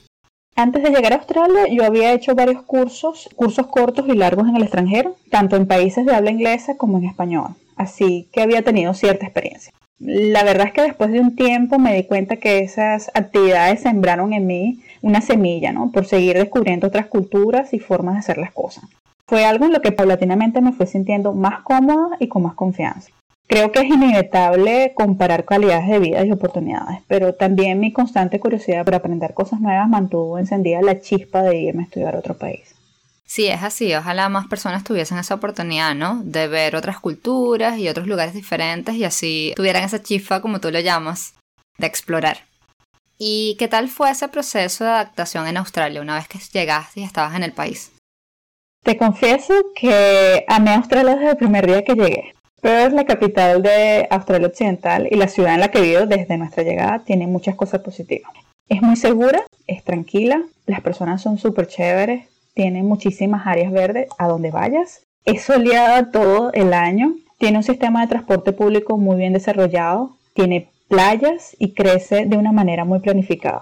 Antes 0.55 0.83
de 0.83 0.89
llegar 0.89 1.13
a 1.13 1.17
Australia 1.17 1.67
yo 1.69 1.83
había 1.83 2.13
hecho 2.13 2.35
varios 2.35 2.63
cursos, 2.63 3.29
cursos 3.35 3.67
cortos 3.67 4.07
y 4.07 4.13
largos 4.13 4.47
en 4.47 4.55
el 4.55 4.63
extranjero, 4.63 5.15
tanto 5.29 5.55
en 5.55 5.67
países 5.67 6.05
de 6.05 6.15
habla 6.15 6.31
inglesa 6.31 6.77
como 6.77 6.97
en 6.97 7.05
español 7.05 7.55
así 7.75 8.27
que 8.31 8.41
había 8.41 8.63
tenido 8.63 8.93
cierta 8.93 9.25
experiencia. 9.25 9.73
La 9.99 10.43
verdad 10.43 10.67
es 10.67 10.73
que 10.73 10.81
después 10.81 11.11
de 11.11 11.21
un 11.21 11.35
tiempo 11.35 11.79
me 11.79 11.95
di 11.95 12.03
cuenta 12.03 12.37
que 12.37 12.59
esas 12.59 13.09
actividades 13.13 13.81
sembraron 13.81 14.33
en 14.33 14.45
mí 14.45 14.81
una 15.01 15.21
semilla, 15.21 15.71
¿no? 15.71 15.91
Por 15.91 16.05
seguir 16.05 16.37
descubriendo 16.37 16.87
otras 16.87 17.05
culturas 17.05 17.73
y 17.73 17.79
formas 17.79 18.15
de 18.15 18.19
hacer 18.19 18.37
las 18.37 18.51
cosas. 18.51 18.83
Fue 19.27 19.45
algo 19.45 19.65
en 19.65 19.73
lo 19.73 19.81
que 19.81 19.91
paulatinamente 19.91 20.61
me 20.61 20.73
fui 20.73 20.85
sintiendo 20.85 21.33
más 21.33 21.61
cómoda 21.61 22.17
y 22.19 22.27
con 22.27 22.43
más 22.43 22.55
confianza. 22.55 23.09
Creo 23.47 23.71
que 23.71 23.79
es 23.79 23.85
inevitable 23.85 24.93
comparar 24.95 25.45
calidades 25.45 25.87
de 25.87 25.99
vida 25.99 26.25
y 26.25 26.31
oportunidades, 26.31 27.01
pero 27.07 27.33
también 27.33 27.79
mi 27.79 27.93
constante 27.93 28.39
curiosidad 28.39 28.83
por 28.83 28.95
aprender 28.95 29.33
cosas 29.33 29.61
nuevas 29.61 29.87
mantuvo 29.87 30.39
encendida 30.39 30.81
la 30.81 30.99
chispa 30.99 31.43
de 31.43 31.57
irme 31.57 31.83
a 31.83 31.85
estudiar 31.85 32.15
a 32.15 32.19
otro 32.19 32.35
país. 32.37 32.75
Sí, 33.25 33.47
es 33.47 33.63
así. 33.63 33.93
Ojalá 33.93 34.29
más 34.29 34.47
personas 34.47 34.83
tuviesen 34.83 35.17
esa 35.17 35.35
oportunidad, 35.35 35.95
¿no? 35.95 36.21
De 36.23 36.47
ver 36.47 36.75
otras 36.75 36.99
culturas 36.99 37.77
y 37.77 37.89
otros 37.89 38.07
lugares 38.07 38.33
diferentes 38.33 38.95
y 38.95 39.03
así 39.03 39.53
tuvieran 39.55 39.83
esa 39.83 40.01
chifa, 40.01 40.41
como 40.41 40.59
tú 40.59 40.71
lo 40.71 40.79
llamas, 40.79 41.33
de 41.77 41.87
explorar. 41.87 42.37
¿Y 43.17 43.55
qué 43.57 43.67
tal 43.67 43.89
fue 43.89 44.11
ese 44.11 44.27
proceso 44.27 44.83
de 44.83 44.89
adaptación 44.89 45.47
en 45.47 45.57
Australia 45.57 46.01
una 46.01 46.15
vez 46.15 46.27
que 46.27 46.39
llegaste 46.39 46.99
y 46.99 47.03
estabas 47.03 47.35
en 47.35 47.43
el 47.43 47.53
país? 47.53 47.91
Te 48.83 48.97
confieso 48.97 49.53
que 49.75 50.45
amé 50.47 50.73
Australia 50.73 51.15
desde 51.15 51.31
el 51.31 51.37
primer 51.37 51.65
día 51.65 51.83
que 51.83 51.95
llegué. 51.95 52.35
Pero 52.65 52.79
es 52.79 52.93
la 52.93 53.05
capital 53.05 53.61
de 53.61 54.07
Australia 54.09 54.47
Occidental 54.47 55.07
y 55.11 55.17
la 55.17 55.27
ciudad 55.27 55.53
en 55.53 55.59
la 55.59 55.69
que 55.69 55.81
vivo 55.81 56.07
desde 56.07 56.35
nuestra 56.35 56.63
llegada 56.63 56.97
tiene 56.97 57.27
muchas 57.27 57.53
cosas 57.53 57.81
positivas. 57.81 58.31
Es 58.67 58.81
muy 58.81 58.95
segura, 58.95 59.43
es 59.67 59.83
tranquila, 59.83 60.41
las 60.65 60.81
personas 60.81 61.21
son 61.21 61.37
súper 61.37 61.67
chéveres, 61.67 62.25
tiene 62.55 62.81
muchísimas 62.81 63.45
áreas 63.45 63.71
verdes 63.71 64.07
a 64.17 64.27
donde 64.27 64.49
vayas. 64.49 65.03
Es 65.25 65.43
soleada 65.43 66.09
todo 66.09 66.51
el 66.53 66.73
año. 66.73 67.13
Tiene 67.37 67.57
un 67.57 67.63
sistema 67.63 68.01
de 68.01 68.07
transporte 68.07 68.51
público 68.51 68.97
muy 68.97 69.17
bien 69.17 69.33
desarrollado. 69.33 70.17
Tiene 70.33 70.67
playas 70.87 71.55
y 71.59 71.73
crece 71.73 72.25
de 72.25 72.37
una 72.37 72.51
manera 72.51 72.83
muy 72.83 72.97
planificada. 72.97 73.61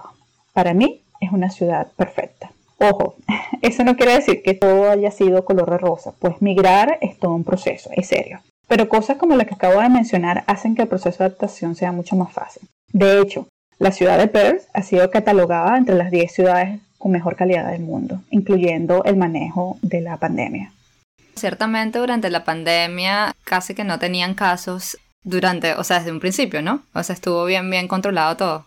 Para 0.54 0.72
mí 0.72 1.02
es 1.20 1.30
una 1.30 1.50
ciudad 1.50 1.88
perfecta. 1.94 2.52
Ojo, 2.78 3.16
eso 3.60 3.84
no 3.84 3.96
quiere 3.96 4.14
decir 4.14 4.42
que 4.42 4.54
todo 4.54 4.88
haya 4.88 5.10
sido 5.10 5.44
color 5.44 5.72
de 5.72 5.76
rosa, 5.76 6.14
pues 6.18 6.40
migrar 6.40 6.96
es 7.02 7.18
todo 7.18 7.34
un 7.34 7.44
proceso, 7.44 7.90
es 7.92 8.06
serio. 8.06 8.40
Pero 8.68 8.88
cosas 8.88 9.16
como 9.16 9.36
las 9.36 9.46
que 9.46 9.54
acabo 9.54 9.80
de 9.80 9.88
mencionar 9.88 10.44
hacen 10.46 10.74
que 10.74 10.82
el 10.82 10.88
proceso 10.88 11.18
de 11.18 11.26
adaptación 11.26 11.74
sea 11.74 11.92
mucho 11.92 12.16
más 12.16 12.32
fácil. 12.32 12.68
De 12.92 13.20
hecho, 13.20 13.48
la 13.78 13.92
ciudad 13.92 14.18
de 14.18 14.28
Perth 14.28 14.64
ha 14.72 14.82
sido 14.82 15.10
catalogada 15.10 15.76
entre 15.76 15.96
las 15.96 16.10
10 16.10 16.32
ciudades 16.32 16.80
con 16.98 17.12
mejor 17.12 17.36
calidad 17.36 17.70
del 17.70 17.82
mundo, 17.82 18.22
incluyendo 18.30 19.04
el 19.04 19.16
manejo 19.16 19.78
de 19.82 20.00
la 20.00 20.16
pandemia. 20.16 20.72
Ciertamente 21.34 21.98
durante 21.98 22.30
la 22.30 22.44
pandemia 22.44 23.34
casi 23.44 23.74
que 23.74 23.84
no 23.84 23.98
tenían 23.98 24.34
casos 24.34 24.96
durante, 25.24 25.74
o 25.74 25.84
sea, 25.84 25.98
desde 25.98 26.12
un 26.12 26.20
principio, 26.20 26.62
¿no? 26.62 26.82
O 26.94 27.02
sea, 27.02 27.14
estuvo 27.14 27.44
bien, 27.44 27.68
bien 27.68 27.88
controlado 27.88 28.36
todo. 28.36 28.66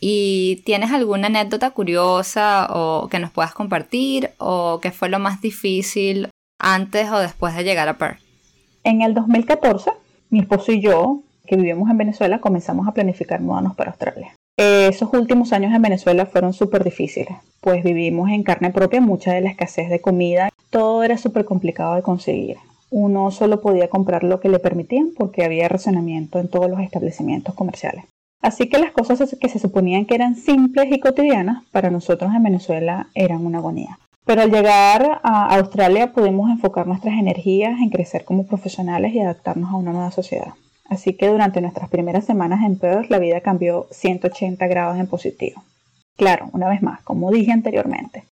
¿Y 0.00 0.62
tienes 0.64 0.90
alguna 0.90 1.28
anécdota 1.28 1.70
curiosa 1.70 2.68
o 2.70 3.08
que 3.08 3.18
nos 3.18 3.30
puedas 3.30 3.52
compartir 3.52 4.30
o 4.38 4.80
qué 4.80 4.90
fue 4.92 5.10
lo 5.10 5.18
más 5.18 5.40
difícil 5.40 6.30
antes 6.58 7.10
o 7.10 7.18
después 7.18 7.54
de 7.54 7.64
llegar 7.64 7.88
a 7.88 7.98
Perth? 7.98 8.20
En 8.82 9.02
el 9.02 9.12
2014, 9.12 9.90
mi 10.30 10.40
esposo 10.40 10.72
y 10.72 10.80
yo, 10.80 11.20
que 11.46 11.56
vivimos 11.56 11.90
en 11.90 11.98
Venezuela, 11.98 12.40
comenzamos 12.40 12.88
a 12.88 12.92
planificar 12.92 13.40
mudarnos 13.40 13.76
para 13.76 13.90
Australia. 13.90 14.32
Esos 14.56 15.12
últimos 15.12 15.52
años 15.52 15.74
en 15.74 15.82
Venezuela 15.82 16.24
fueron 16.24 16.54
súper 16.54 16.82
difíciles, 16.82 17.36
pues 17.60 17.84
vivimos 17.84 18.30
en 18.30 18.42
carne 18.42 18.70
propia 18.70 19.02
mucha 19.02 19.32
de 19.32 19.42
la 19.42 19.50
escasez 19.50 19.90
de 19.90 20.00
comida. 20.00 20.48
Todo 20.70 21.02
era 21.02 21.18
súper 21.18 21.44
complicado 21.44 21.94
de 21.94 22.02
conseguir. 22.02 22.56
Uno 22.90 23.30
solo 23.30 23.60
podía 23.60 23.88
comprar 23.88 24.24
lo 24.24 24.40
que 24.40 24.48
le 24.48 24.58
permitían 24.58 25.10
porque 25.16 25.44
había 25.44 25.68
racionamiento 25.68 26.38
en 26.38 26.48
todos 26.48 26.70
los 26.70 26.80
establecimientos 26.80 27.54
comerciales. 27.54 28.04
Así 28.40 28.68
que 28.68 28.78
las 28.78 28.92
cosas 28.92 29.36
que 29.38 29.48
se 29.50 29.58
suponían 29.58 30.06
que 30.06 30.14
eran 30.14 30.36
simples 30.36 30.90
y 30.90 31.00
cotidianas, 31.00 31.64
para 31.70 31.90
nosotros 31.90 32.32
en 32.34 32.42
Venezuela 32.42 33.08
eran 33.14 33.44
una 33.44 33.58
agonía. 33.58 33.98
Pero 34.24 34.42
al 34.42 34.50
llegar 34.50 35.20
a 35.22 35.56
Australia 35.56 36.12
pudimos 36.12 36.50
enfocar 36.50 36.86
nuestras 36.86 37.18
energías 37.18 37.80
en 37.80 37.90
crecer 37.90 38.24
como 38.24 38.46
profesionales 38.46 39.14
y 39.14 39.20
adaptarnos 39.20 39.70
a 39.70 39.76
una 39.76 39.92
nueva 39.92 40.10
sociedad. 40.10 40.54
Así 40.88 41.14
que 41.14 41.28
durante 41.28 41.60
nuestras 41.60 41.88
primeras 41.88 42.24
semanas 42.24 42.64
en 42.64 42.76
Perth 42.76 43.10
la 43.10 43.18
vida 43.18 43.40
cambió 43.40 43.86
180 43.92 44.66
grados 44.66 44.98
en 44.98 45.06
positivo. 45.06 45.62
Claro, 46.16 46.50
una 46.52 46.68
vez 46.68 46.82
más, 46.82 47.00
como 47.02 47.30
dije 47.30 47.52
anteriormente, 47.52 48.24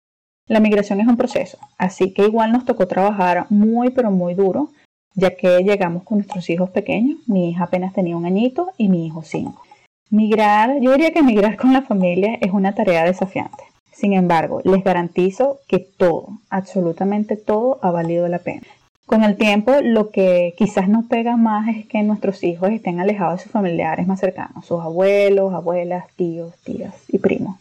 La 0.47 0.61
migración 0.61 1.01
es 1.01 1.07
un 1.07 1.17
proceso, 1.19 1.59
así 1.77 2.13
que 2.13 2.25
igual 2.25 2.53
nos 2.53 2.65
tocó 2.65 2.87
trabajar 2.87 3.47
muy 3.51 3.91
pero 3.91 4.11
muy 4.11 4.35
duro, 4.35 4.71
ya 5.15 5.37
que 5.37 5.63
llegamos 5.63 6.05
con 6.05 6.19
nuestros 6.19 6.49
hijos 6.49 6.71
pequeños. 6.71 7.19
Mi 7.27 7.51
hija 7.51 7.65
apenas 7.65 7.93
tenía 7.93 8.17
un 8.17 8.25
añito 8.25 8.71
y 8.79 8.89
mi 8.89 9.07
hijo 9.07 9.23
cinco. 9.23 9.63
Migrar, 10.11 10.81
yo 10.81 10.93
diría 10.93 11.13
que 11.13 11.23
migrar 11.23 11.57
con 11.57 11.73
la 11.73 11.83
familia 11.83 12.39
es 12.41 12.51
una 12.53 12.75
tarea 12.75 13.05
desafiante. 13.05 13.68
Sin 13.99 14.13
embargo, 14.13 14.61
les 14.63 14.85
garantizo 14.85 15.59
que 15.67 15.81
todo, 15.81 16.39
absolutamente 16.51 17.37
todo, 17.37 17.81
ha 17.83 17.91
valido 17.91 18.29
la 18.29 18.39
pena. 18.39 18.69
Con 19.07 19.25
el 19.25 19.37
tiempo, 19.37 19.73
lo 19.83 20.11
que 20.11 20.55
quizás 20.57 20.89
nos 20.89 21.07
pega 21.07 21.37
más 21.37 21.67
es 21.67 21.85
que 21.89 22.05
nuestros 22.05 22.45
hijos 22.45 22.71
estén 22.71 23.01
alejados 23.01 23.39
de 23.39 23.43
sus 23.43 23.51
familiares 23.51 24.07
más 24.07 24.21
cercanos, 24.21 24.65
sus 24.67 24.81
abuelos, 24.81 25.53
abuelas, 25.53 26.05
tíos, 26.15 26.55
tías 26.63 26.95
y 27.09 27.19
primos. 27.19 27.57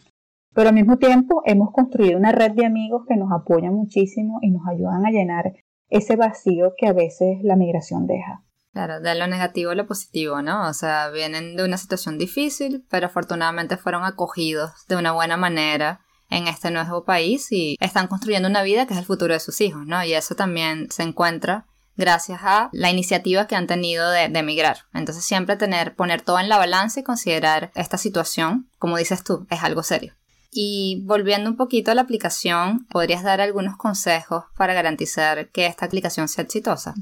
Pero 0.54 0.68
al 0.68 0.76
mismo 0.76 0.96
tiempo 0.96 1.42
hemos 1.44 1.72
construido 1.72 2.16
una 2.16 2.30
red 2.30 2.52
de 2.52 2.66
amigos 2.66 3.04
que 3.08 3.16
nos 3.16 3.32
apoyan 3.32 3.74
muchísimo 3.74 4.38
y 4.40 4.52
nos 4.52 4.64
ayudan 4.68 5.06
a 5.06 5.10
llenar 5.10 5.54
ese 5.90 6.14
vacío 6.14 6.74
que 6.78 6.86
a 6.86 6.92
veces 6.92 7.42
la 7.42 7.56
migración 7.56 8.06
deja. 8.06 8.44
Claro, 8.72 9.00
de 9.00 9.16
lo 9.16 9.26
negativo 9.26 9.72
a 9.72 9.74
lo 9.74 9.88
positivo, 9.88 10.40
¿no? 10.40 10.68
O 10.68 10.72
sea, 10.72 11.08
vienen 11.10 11.56
de 11.56 11.64
una 11.64 11.78
situación 11.78 12.16
difícil, 12.16 12.86
pero 12.88 13.06
afortunadamente 13.06 13.76
fueron 13.76 14.04
acogidos 14.04 14.70
de 14.86 14.94
una 14.94 15.10
buena 15.10 15.36
manera 15.36 16.02
en 16.30 16.48
este 16.48 16.70
nuevo 16.70 17.04
país 17.04 17.50
y 17.50 17.76
están 17.80 18.06
construyendo 18.06 18.48
una 18.48 18.62
vida 18.62 18.86
que 18.86 18.94
es 18.94 18.98
el 18.98 19.06
futuro 19.06 19.34
de 19.34 19.40
sus 19.40 19.60
hijos, 19.60 19.86
¿no? 19.86 20.02
Y 20.04 20.14
eso 20.14 20.34
también 20.34 20.90
se 20.90 21.02
encuentra 21.02 21.66
gracias 21.96 22.40
a 22.42 22.70
la 22.72 22.90
iniciativa 22.90 23.46
que 23.46 23.56
han 23.56 23.66
tenido 23.66 24.10
de, 24.10 24.28
de, 24.28 24.38
emigrar. 24.38 24.78
Entonces 24.94 25.24
siempre 25.24 25.56
tener, 25.56 25.96
poner 25.96 26.22
todo 26.22 26.38
en 26.38 26.48
la 26.48 26.58
balanza 26.58 27.00
y 27.00 27.02
considerar 27.02 27.72
esta 27.74 27.98
situación, 27.98 28.70
como 28.78 28.96
dices 28.96 29.24
tú, 29.24 29.46
es 29.50 29.62
algo 29.64 29.82
serio. 29.82 30.14
Y 30.50 31.04
volviendo 31.06 31.50
un 31.50 31.56
poquito 31.56 31.90
a 31.90 31.94
la 31.94 32.02
aplicación, 32.02 32.86
¿podrías 32.90 33.22
dar 33.22 33.40
algunos 33.40 33.76
consejos 33.76 34.44
para 34.56 34.74
garantizar 34.74 35.50
que 35.50 35.66
esta 35.66 35.86
aplicación 35.86 36.28
sea 36.28 36.44
exitosa? 36.44 36.94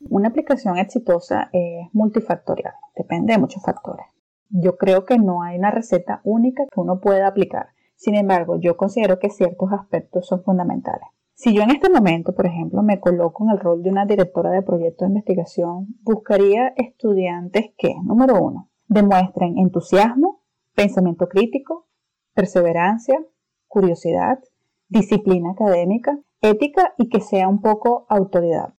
Una 0.00 0.28
aplicación 0.28 0.78
exitosa 0.78 1.50
es 1.52 1.88
multifactorial, 1.92 2.72
depende 2.96 3.32
de 3.32 3.38
muchos 3.38 3.62
factores. 3.62 4.06
Yo 4.48 4.76
creo 4.76 5.04
que 5.04 5.18
no 5.18 5.42
hay 5.42 5.58
una 5.58 5.70
receta 5.70 6.20
única 6.24 6.64
que 6.72 6.80
uno 6.80 7.00
pueda 7.00 7.28
aplicar. 7.28 7.68
Sin 7.98 8.14
embargo, 8.14 8.60
yo 8.60 8.76
considero 8.76 9.18
que 9.18 9.28
ciertos 9.28 9.72
aspectos 9.72 10.28
son 10.28 10.44
fundamentales. 10.44 11.08
Si 11.34 11.52
yo 11.52 11.62
en 11.62 11.70
este 11.70 11.90
momento, 11.90 12.32
por 12.32 12.46
ejemplo, 12.46 12.80
me 12.84 13.00
coloco 13.00 13.42
en 13.42 13.50
el 13.50 13.58
rol 13.58 13.82
de 13.82 13.90
una 13.90 14.06
directora 14.06 14.50
de 14.50 14.62
proyecto 14.62 15.04
de 15.04 15.10
investigación, 15.10 15.88
buscaría 16.02 16.68
estudiantes 16.76 17.72
que, 17.76 17.96
número 18.04 18.40
uno, 18.40 18.70
demuestren 18.86 19.58
entusiasmo, 19.58 20.44
pensamiento 20.76 21.28
crítico, 21.28 21.88
perseverancia, 22.34 23.20
curiosidad, 23.66 24.38
disciplina 24.88 25.50
académica, 25.50 26.20
ética 26.40 26.94
y 26.98 27.08
que 27.08 27.20
sea 27.20 27.48
un 27.48 27.60
poco 27.60 28.06
autoridad. 28.08 28.74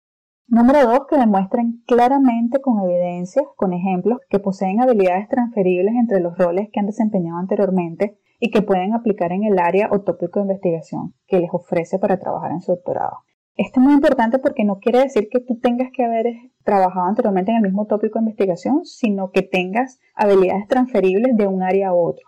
Número 0.46 0.86
dos, 0.86 1.08
que 1.10 1.18
demuestren 1.18 1.82
claramente 1.88 2.60
con 2.60 2.88
evidencias, 2.88 3.46
con 3.56 3.72
ejemplos, 3.72 4.20
que 4.30 4.38
poseen 4.38 4.80
habilidades 4.80 5.28
transferibles 5.28 5.94
entre 5.96 6.20
los 6.20 6.38
roles 6.38 6.68
que 6.72 6.78
han 6.78 6.86
desempeñado 6.86 7.38
anteriormente 7.38 8.20
y 8.38 8.50
que 8.50 8.62
pueden 8.62 8.94
aplicar 8.94 9.32
en 9.32 9.44
el 9.44 9.58
área 9.58 9.88
o 9.90 10.00
tópico 10.00 10.40
de 10.40 10.46
investigación 10.46 11.14
que 11.26 11.40
les 11.40 11.50
ofrece 11.52 11.98
para 11.98 12.18
trabajar 12.18 12.52
en 12.52 12.60
su 12.60 12.72
doctorado. 12.72 13.18
Esto 13.56 13.80
es 13.80 13.84
muy 13.84 13.94
importante 13.94 14.38
porque 14.38 14.64
no 14.64 14.78
quiere 14.78 15.00
decir 15.00 15.28
que 15.28 15.40
tú 15.40 15.58
tengas 15.58 15.90
que 15.92 16.04
haber 16.04 16.26
trabajado 16.62 17.06
anteriormente 17.06 17.50
en 17.50 17.56
el 17.56 17.64
mismo 17.64 17.86
tópico 17.86 18.18
de 18.18 18.26
investigación, 18.26 18.84
sino 18.84 19.32
que 19.32 19.42
tengas 19.42 19.98
habilidades 20.14 20.68
transferibles 20.68 21.36
de 21.36 21.48
un 21.48 21.64
área 21.64 21.88
a 21.88 21.94
otro. 21.94 22.24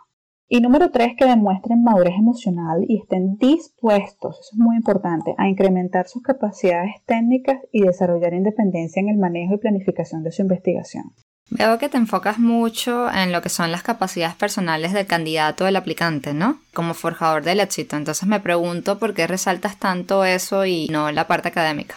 Y 0.48 0.60
número 0.60 0.90
tres, 0.90 1.14
que 1.16 1.26
demuestren 1.26 1.84
madurez 1.84 2.14
emocional 2.18 2.84
y 2.88 2.98
estén 2.98 3.36
dispuestos, 3.36 4.40
eso 4.40 4.50
es 4.54 4.58
muy 4.58 4.74
importante, 4.74 5.36
a 5.38 5.48
incrementar 5.48 6.08
sus 6.08 6.24
capacidades 6.24 6.96
técnicas 7.06 7.60
y 7.70 7.82
desarrollar 7.82 8.34
independencia 8.34 8.98
en 8.98 9.10
el 9.10 9.16
manejo 9.16 9.54
y 9.54 9.58
planificación 9.58 10.24
de 10.24 10.32
su 10.32 10.42
investigación. 10.42 11.12
Veo 11.50 11.78
que 11.78 11.88
te 11.88 11.96
enfocas 11.96 12.38
mucho 12.38 13.10
en 13.10 13.32
lo 13.32 13.42
que 13.42 13.48
son 13.48 13.72
las 13.72 13.82
capacidades 13.82 14.36
personales 14.36 14.92
del 14.92 15.06
candidato 15.06 15.64
del 15.64 15.76
aplicante, 15.76 16.32
¿no? 16.32 16.58
Como 16.72 16.94
forjador 16.94 17.42
del 17.42 17.60
éxito. 17.60 17.96
Entonces 17.96 18.28
me 18.28 18.40
pregunto 18.40 18.98
por 18.98 19.14
qué 19.14 19.26
resaltas 19.26 19.78
tanto 19.78 20.24
eso 20.24 20.64
y 20.64 20.86
no 20.88 21.10
la 21.10 21.26
parte 21.26 21.48
académica. 21.48 21.96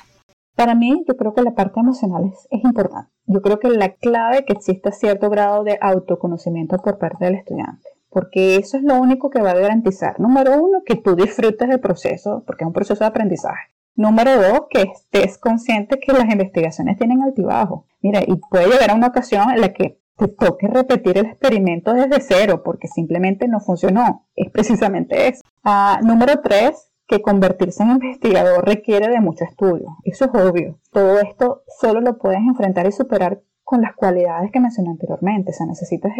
Para 0.55 0.75
mí, 0.75 1.03
yo 1.07 1.15
creo 1.15 1.33
que 1.33 1.41
la 1.41 1.55
parte 1.55 1.79
emocional 1.79 2.23
es, 2.31 2.47
es 2.51 2.63
importante. 2.63 3.11
Yo 3.25 3.41
creo 3.41 3.59
que 3.59 3.69
la 3.69 3.93
clave 3.93 4.43
que 4.45 4.53
exista 4.53 4.91
cierto 4.91 5.29
grado 5.29 5.63
de 5.63 5.77
autoconocimiento 5.81 6.77
por 6.77 6.97
parte 6.97 7.25
del 7.25 7.35
estudiante 7.35 7.93
porque 8.13 8.57
eso 8.57 8.77
es 8.77 8.83
lo 8.83 9.01
único 9.01 9.31
que 9.31 9.41
va 9.41 9.51
a 9.51 9.55
garantizar, 9.55 10.19
número 10.19 10.61
uno, 10.61 10.83
que 10.85 10.95
tú 10.95 11.15
disfrutes 11.15 11.67
del 11.67 11.79
proceso, 11.79 12.43
porque 12.45 12.63
es 12.63 12.67
un 12.67 12.73
proceso 12.73 13.03
de 13.03 13.07
aprendizaje. 13.07 13.73
Número 13.95 14.41
dos, 14.41 14.61
que 14.69 14.81
estés 14.81 15.37
consciente 15.37 15.99
que 15.99 16.13
las 16.13 16.29
investigaciones 16.31 16.97
tienen 16.97 17.21
altibajo. 17.21 17.85
Mira, 18.01 18.21
y 18.25 18.35
puede 18.49 18.67
llegar 18.67 18.91
a 18.91 18.95
una 18.95 19.07
ocasión 19.07 19.51
en 19.51 19.61
la 19.61 19.73
que 19.73 19.99
te 20.17 20.27
toque 20.27 20.67
repetir 20.67 21.17
el 21.17 21.27
experimento 21.27 21.93
desde 21.93 22.21
cero 22.21 22.61
porque 22.63 22.87
simplemente 22.87 23.47
no 23.47 23.59
funcionó. 23.59 24.25
Es 24.35 24.51
precisamente 24.51 25.27
eso. 25.27 25.41
Ah, 25.63 25.99
número 26.03 26.41
tres, 26.41 26.91
que 27.07 27.21
convertirse 27.21 27.83
en 27.83 27.91
investigador 27.91 28.65
requiere 28.65 29.09
de 29.09 29.19
mucho 29.19 29.45
estudio. 29.45 29.97
Eso 30.03 30.25
es 30.25 30.31
obvio. 30.33 30.79
Todo 30.91 31.19
esto 31.19 31.63
solo 31.79 32.01
lo 32.01 32.17
puedes 32.17 32.39
enfrentar 32.39 32.87
y 32.87 32.91
superar 32.91 33.41
con 33.63 33.81
las 33.81 33.95
cualidades 33.95 34.51
que 34.51 34.59
mencioné 34.59 34.91
anteriormente. 34.91 35.51
O 35.51 35.53
sea, 35.53 35.65
necesitas 35.65 36.13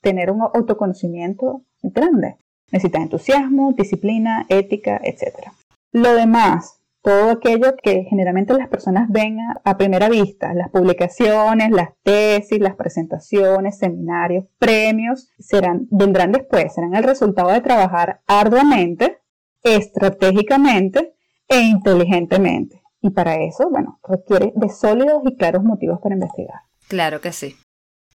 tener 0.00 0.30
un 0.30 0.42
autoconocimiento 0.42 1.62
grande. 1.82 2.36
Necesitas 2.70 3.02
entusiasmo, 3.02 3.72
disciplina, 3.72 4.46
ética, 4.48 5.00
etc. 5.02 5.50
Lo 5.92 6.14
demás, 6.14 6.80
todo 7.06 7.30
aquello 7.30 7.76
que 7.80 8.02
generalmente 8.10 8.52
las 8.52 8.68
personas 8.68 9.08
ven 9.08 9.38
a, 9.62 9.76
primera 9.76 10.08
vista, 10.08 10.52
las 10.54 10.70
publicaciones, 10.70 11.70
las 11.70 11.90
tesis, 12.02 12.58
las 12.58 12.74
presentaciones, 12.74 13.78
seminarios, 13.78 14.46
premios, 14.58 15.28
serán, 15.38 15.86
vendrán 15.92 16.32
después, 16.32 16.74
serán 16.74 16.96
el 16.96 17.04
resultado 17.04 17.50
de 17.52 17.60
trabajar 17.60 18.22
arduamente, 18.26 19.18
estratégicamente 19.62 21.14
e 21.46 21.60
inteligentemente. 21.60 22.82
Y 23.00 23.10
para 23.10 23.36
eso, 23.36 23.70
bueno, 23.70 24.00
requiere 24.02 24.52
de 24.56 24.68
sólidos 24.68 25.22
y 25.26 25.36
claros 25.36 25.62
motivos 25.62 26.00
para 26.02 26.16
investigar. 26.16 26.62
Claro 26.88 27.20
que 27.20 27.30
sí. 27.30 27.54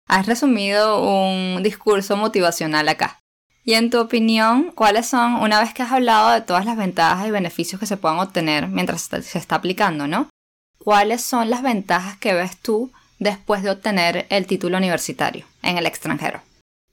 Has 0.06 0.24
resumido 0.24 1.02
un 1.02 1.62
discurso 1.62 2.16
motivacional 2.16 2.88
acá. 2.88 3.18
Y 3.68 3.74
en 3.74 3.90
tu 3.90 4.00
opinión, 4.00 4.72
¿cuáles 4.74 5.08
son, 5.08 5.34
una 5.42 5.60
vez 5.60 5.74
que 5.74 5.82
has 5.82 5.92
hablado 5.92 6.30
de 6.30 6.40
todas 6.40 6.64
las 6.64 6.78
ventajas 6.78 7.28
y 7.28 7.30
beneficios 7.30 7.78
que 7.78 7.84
se 7.84 7.98
puedan 7.98 8.18
obtener 8.18 8.66
mientras 8.66 9.02
se 9.02 9.38
está 9.38 9.56
aplicando, 9.56 10.06
¿no? 10.06 10.30
¿Cuáles 10.82 11.20
son 11.20 11.50
las 11.50 11.62
ventajas 11.62 12.16
que 12.16 12.32
ves 12.32 12.58
tú 12.62 12.90
después 13.18 13.62
de 13.62 13.68
obtener 13.68 14.24
el 14.30 14.46
título 14.46 14.78
universitario 14.78 15.44
en 15.62 15.76
el 15.76 15.84
extranjero? 15.84 16.40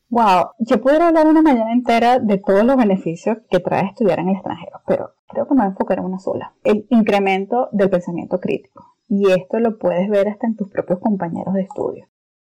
Wow, 0.09 0.47
yo 0.59 0.81
pudiera 0.81 1.07
hablar 1.07 1.27
una 1.27 1.41
mañana 1.41 1.71
entera 1.71 2.19
de 2.19 2.39
todos 2.39 2.65
los 2.65 2.75
beneficios 2.75 3.37
que 3.49 3.61
trae 3.61 3.85
estudiar 3.85 4.19
en 4.19 4.27
el 4.27 4.35
extranjero, 4.35 4.81
pero 4.85 5.13
creo 5.29 5.47
que 5.47 5.53
me 5.53 5.61
voy 5.61 5.67
a 5.67 5.69
enfocar 5.69 5.99
en 5.99 6.03
una 6.03 6.19
sola. 6.19 6.55
El 6.65 6.87
incremento 6.89 7.69
del 7.71 7.89
pensamiento 7.89 8.41
crítico. 8.41 8.97
Y 9.07 9.31
esto 9.31 9.59
lo 9.59 9.77
puedes 9.77 10.09
ver 10.09 10.27
hasta 10.27 10.45
en 10.45 10.57
tus 10.57 10.69
propios 10.69 10.99
compañeros 10.99 11.53
de 11.53 11.61
estudio 11.61 12.09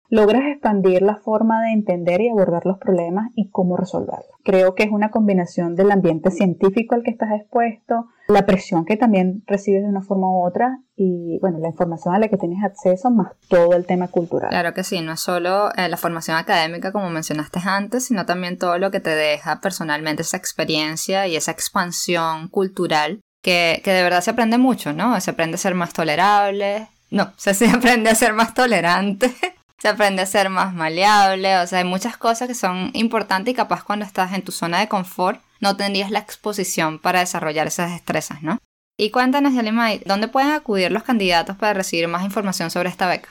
logras 0.08 0.42
expandir 0.50 1.02
la 1.02 1.16
forma 1.16 1.62
de 1.62 1.72
entender 1.72 2.20
y 2.20 2.28
abordar 2.28 2.66
los 2.66 2.78
problemas 2.78 3.30
y 3.34 3.50
cómo 3.50 3.76
resolverlos. 3.76 4.36
Creo 4.44 4.74
que 4.74 4.84
es 4.84 4.90
una 4.90 5.10
combinación 5.10 5.74
del 5.74 5.90
ambiente 5.90 6.30
científico 6.30 6.94
al 6.94 7.02
que 7.02 7.10
estás 7.10 7.30
expuesto, 7.32 8.06
la 8.28 8.46
presión 8.46 8.84
que 8.84 8.96
también 8.96 9.42
recibes 9.46 9.82
de 9.82 9.88
una 9.88 10.02
forma 10.02 10.28
u 10.28 10.44
otra 10.44 10.80
y 10.96 11.38
bueno, 11.40 11.58
la 11.58 11.68
información 11.68 12.14
a 12.14 12.18
la 12.18 12.28
que 12.28 12.36
tienes 12.36 12.62
acceso 12.64 13.10
más 13.10 13.32
todo 13.48 13.74
el 13.74 13.86
tema 13.86 14.08
cultural. 14.08 14.50
Claro 14.50 14.74
que 14.74 14.84
sí, 14.84 15.00
no 15.00 15.12
es 15.12 15.20
solo 15.20 15.70
eh, 15.76 15.88
la 15.88 15.96
formación 15.96 16.36
académica 16.36 16.92
como 16.92 17.10
mencionaste 17.10 17.60
antes, 17.64 18.06
sino 18.06 18.26
también 18.26 18.58
todo 18.58 18.78
lo 18.78 18.90
que 18.90 19.00
te 19.00 19.10
deja 19.10 19.60
personalmente 19.60 20.22
esa 20.22 20.36
experiencia 20.36 21.26
y 21.26 21.36
esa 21.36 21.52
expansión 21.52 22.48
cultural 22.48 23.20
que, 23.42 23.80
que 23.84 23.92
de 23.92 24.02
verdad 24.02 24.22
se 24.22 24.30
aprende 24.30 24.58
mucho, 24.58 24.92
¿no? 24.92 25.20
Se 25.20 25.30
aprende 25.30 25.54
a 25.54 25.58
ser 25.58 25.74
más 25.74 25.92
tolerable, 25.92 26.88
no, 27.10 27.32
se 27.36 27.68
aprende 27.68 28.10
a 28.10 28.14
ser 28.14 28.32
más 28.32 28.54
tolerante 28.54 29.32
se 29.78 29.88
aprende 29.88 30.22
a 30.22 30.26
ser 30.26 30.48
más 30.48 30.74
maleable, 30.74 31.58
o 31.58 31.66
sea, 31.66 31.80
hay 31.80 31.84
muchas 31.84 32.16
cosas 32.16 32.48
que 32.48 32.54
son 32.54 32.90
importantes 32.94 33.52
y 33.52 33.56
capaz 33.56 33.84
cuando 33.84 34.04
estás 34.04 34.32
en 34.32 34.42
tu 34.42 34.52
zona 34.52 34.80
de 34.80 34.88
confort 34.88 35.40
no 35.60 35.76
tendrías 35.76 36.10
la 36.10 36.18
exposición 36.18 36.98
para 36.98 37.20
desarrollar 37.20 37.66
esas 37.66 37.90
destrezas, 37.90 38.42
¿no? 38.42 38.58
Y 38.98 39.10
cuéntanos, 39.10 39.54
Yalimay, 39.54 40.00
¿dónde 40.06 40.28
pueden 40.28 40.52
acudir 40.52 40.90
los 40.90 41.02
candidatos 41.02 41.56
para 41.56 41.74
recibir 41.74 42.08
más 42.08 42.24
información 42.24 42.70
sobre 42.70 42.88
esta 42.88 43.08
beca? 43.08 43.28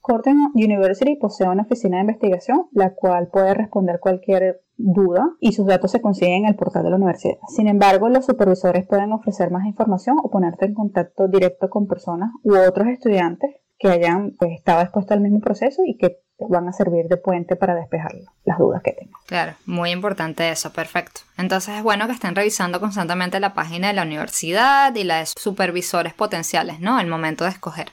Corten 0.00 0.36
University 0.54 1.16
posee 1.16 1.48
una 1.48 1.62
oficina 1.62 1.98
de 1.98 2.02
investigación, 2.02 2.66
la 2.72 2.94
cual 2.94 3.28
puede 3.30 3.54
responder 3.54 4.00
cualquier 4.00 4.62
duda 4.76 5.36
y 5.38 5.52
sus 5.52 5.66
datos 5.66 5.90
se 5.90 6.00
consiguen 6.00 6.44
en 6.44 6.46
el 6.46 6.56
portal 6.56 6.82
de 6.82 6.90
la 6.90 6.96
universidad. 6.96 7.36
Sin 7.54 7.68
embargo, 7.68 8.08
los 8.08 8.24
supervisores 8.24 8.86
pueden 8.86 9.12
ofrecer 9.12 9.50
más 9.50 9.66
información 9.66 10.16
o 10.22 10.30
ponerte 10.30 10.66
en 10.66 10.74
contacto 10.74 11.28
directo 11.28 11.68
con 11.68 11.86
personas 11.86 12.30
u 12.42 12.56
otros 12.56 12.88
estudiantes 12.88 13.56
que 13.78 13.88
hayan 13.88 14.32
pues, 14.38 14.52
estado 14.52 14.82
expuestos 14.82 15.12
al 15.12 15.20
mismo 15.20 15.40
proceso 15.40 15.82
y 15.86 15.96
que 15.96 16.18
van 16.48 16.68
a 16.68 16.72
servir 16.72 17.06
de 17.08 17.16
puente 17.16 17.56
para 17.56 17.74
despejar 17.74 18.12
las 18.44 18.58
dudas 18.58 18.82
que 18.82 18.92
tengan. 18.92 19.20
Claro, 19.26 19.54
muy 19.66 19.90
importante 19.90 20.48
eso, 20.50 20.72
perfecto. 20.72 21.22
Entonces 21.36 21.76
es 21.76 21.82
bueno 21.82 22.06
que 22.06 22.12
estén 22.12 22.34
revisando 22.34 22.80
constantemente 22.80 23.40
la 23.40 23.54
página 23.54 23.88
de 23.88 23.94
la 23.94 24.02
universidad 24.02 24.94
y 24.94 25.04
la 25.04 25.18
de 25.18 25.26
supervisores 25.26 26.14
potenciales, 26.14 26.80
¿no? 26.80 26.96
Al 26.96 27.08
momento 27.08 27.44
de 27.44 27.50
escoger. 27.50 27.90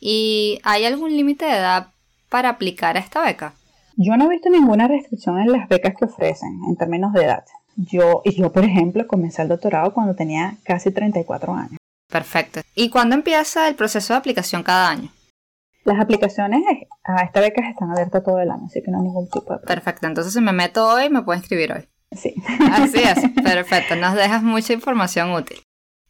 ¿Y 0.00 0.60
hay 0.64 0.84
algún 0.84 1.16
límite 1.16 1.44
de 1.44 1.56
edad 1.56 1.88
para 2.28 2.50
aplicar 2.50 2.96
a 2.96 3.00
esta 3.00 3.22
beca? 3.22 3.54
Yo 3.96 4.16
no 4.16 4.24
he 4.24 4.28
visto 4.28 4.50
ninguna 4.50 4.88
restricción 4.88 5.38
en 5.38 5.52
las 5.52 5.68
becas 5.68 5.94
que 5.96 6.04
ofrecen 6.04 6.60
en 6.68 6.76
términos 6.76 7.12
de 7.12 7.24
edad. 7.24 7.44
Yo, 7.76 8.22
y 8.24 8.34
yo, 8.34 8.52
por 8.52 8.64
ejemplo, 8.64 9.06
comencé 9.06 9.42
el 9.42 9.48
doctorado 9.48 9.94
cuando 9.94 10.14
tenía 10.14 10.56
casi 10.64 10.90
34 10.90 11.54
años. 11.54 11.78
Perfecto. 12.08 12.60
¿Y 12.74 12.90
cuándo 12.90 13.14
empieza 13.14 13.68
el 13.68 13.74
proceso 13.76 14.12
de 14.12 14.18
aplicación 14.18 14.62
cada 14.62 14.88
año? 14.90 15.10
Las 15.84 16.00
aplicaciones 16.00 16.62
a 17.04 17.22
esta 17.22 17.40
beca 17.40 17.68
están 17.68 17.90
abiertas 17.90 18.24
todo 18.24 18.40
el 18.40 18.50
año, 18.50 18.64
así 18.66 18.82
que 18.82 18.90
no 18.90 18.98
hay 18.98 19.04
ningún 19.04 19.26
tipo 19.26 19.52
de 19.52 19.58
problema. 19.58 19.66
Perfecto, 19.66 20.06
entonces 20.06 20.32
si 20.32 20.40
me 20.40 20.52
meto 20.52 20.86
hoy, 20.88 21.10
me 21.10 21.22
puedo 21.22 21.38
inscribir 21.38 21.72
hoy. 21.72 21.88
Sí. 22.12 22.34
Así 22.72 23.02
es, 23.02 23.18
perfecto, 23.42 23.96
nos 23.96 24.14
dejas 24.14 24.42
mucha 24.42 24.72
información 24.72 25.32
útil. 25.32 25.58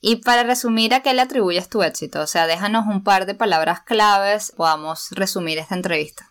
Y 0.00 0.16
para 0.16 0.42
resumir, 0.42 0.94
¿a 0.94 1.00
qué 1.00 1.14
le 1.14 1.22
atribuyes 1.22 1.68
tu 1.68 1.82
éxito? 1.82 2.20
O 2.20 2.26
sea, 2.26 2.46
déjanos 2.46 2.86
un 2.86 3.02
par 3.02 3.26
de 3.26 3.34
palabras 3.34 3.80
claves, 3.80 4.52
podamos 4.56 5.10
resumir 5.12 5.58
esta 5.58 5.74
entrevista. 5.74 6.26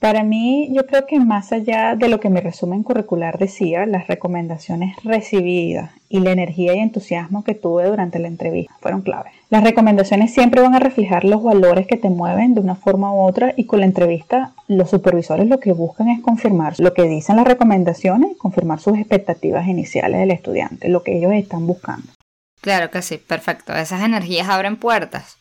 Para 0.00 0.22
mí, 0.22 0.70
yo 0.72 0.86
creo 0.86 1.06
que 1.06 1.18
más 1.18 1.52
allá 1.52 1.96
de 1.96 2.08
lo 2.08 2.20
que 2.20 2.30
mi 2.30 2.40
resumen 2.40 2.84
curricular 2.84 3.36
decía, 3.36 3.84
las 3.84 4.06
recomendaciones 4.06 4.96
recibidas 5.02 5.90
y 6.08 6.20
la 6.20 6.30
energía 6.30 6.74
y 6.74 6.78
entusiasmo 6.78 7.42
que 7.42 7.54
tuve 7.54 7.86
durante 7.86 8.18
la 8.18 8.28
entrevista 8.28 8.72
fueron 8.80 9.02
clave. 9.02 9.30
Las 9.50 9.64
recomendaciones 9.64 10.34
siempre 10.34 10.60
van 10.60 10.74
a 10.74 10.78
reflejar 10.78 11.24
los 11.24 11.42
valores 11.42 11.86
que 11.86 11.96
te 11.96 12.10
mueven 12.10 12.54
de 12.54 12.60
una 12.60 12.74
forma 12.74 13.14
u 13.14 13.26
otra 13.26 13.54
y 13.56 13.64
con 13.64 13.80
la 13.80 13.86
entrevista 13.86 14.52
los 14.66 14.90
supervisores 14.90 15.48
lo 15.48 15.58
que 15.58 15.72
buscan 15.72 16.08
es 16.08 16.20
confirmar 16.20 16.74
lo 16.78 16.92
que 16.92 17.04
dicen 17.04 17.36
las 17.36 17.46
recomendaciones, 17.46 18.36
confirmar 18.36 18.78
sus 18.78 18.98
expectativas 18.98 19.66
iniciales 19.66 20.20
del 20.20 20.32
estudiante, 20.32 20.90
lo 20.90 21.02
que 21.02 21.16
ellos 21.16 21.32
están 21.32 21.66
buscando. 21.66 22.12
Claro 22.60 22.90
que 22.90 23.00
sí, 23.00 23.16
perfecto. 23.16 23.72
Esas 23.74 24.02
energías 24.02 24.48
abren 24.50 24.76
puertas. 24.76 25.38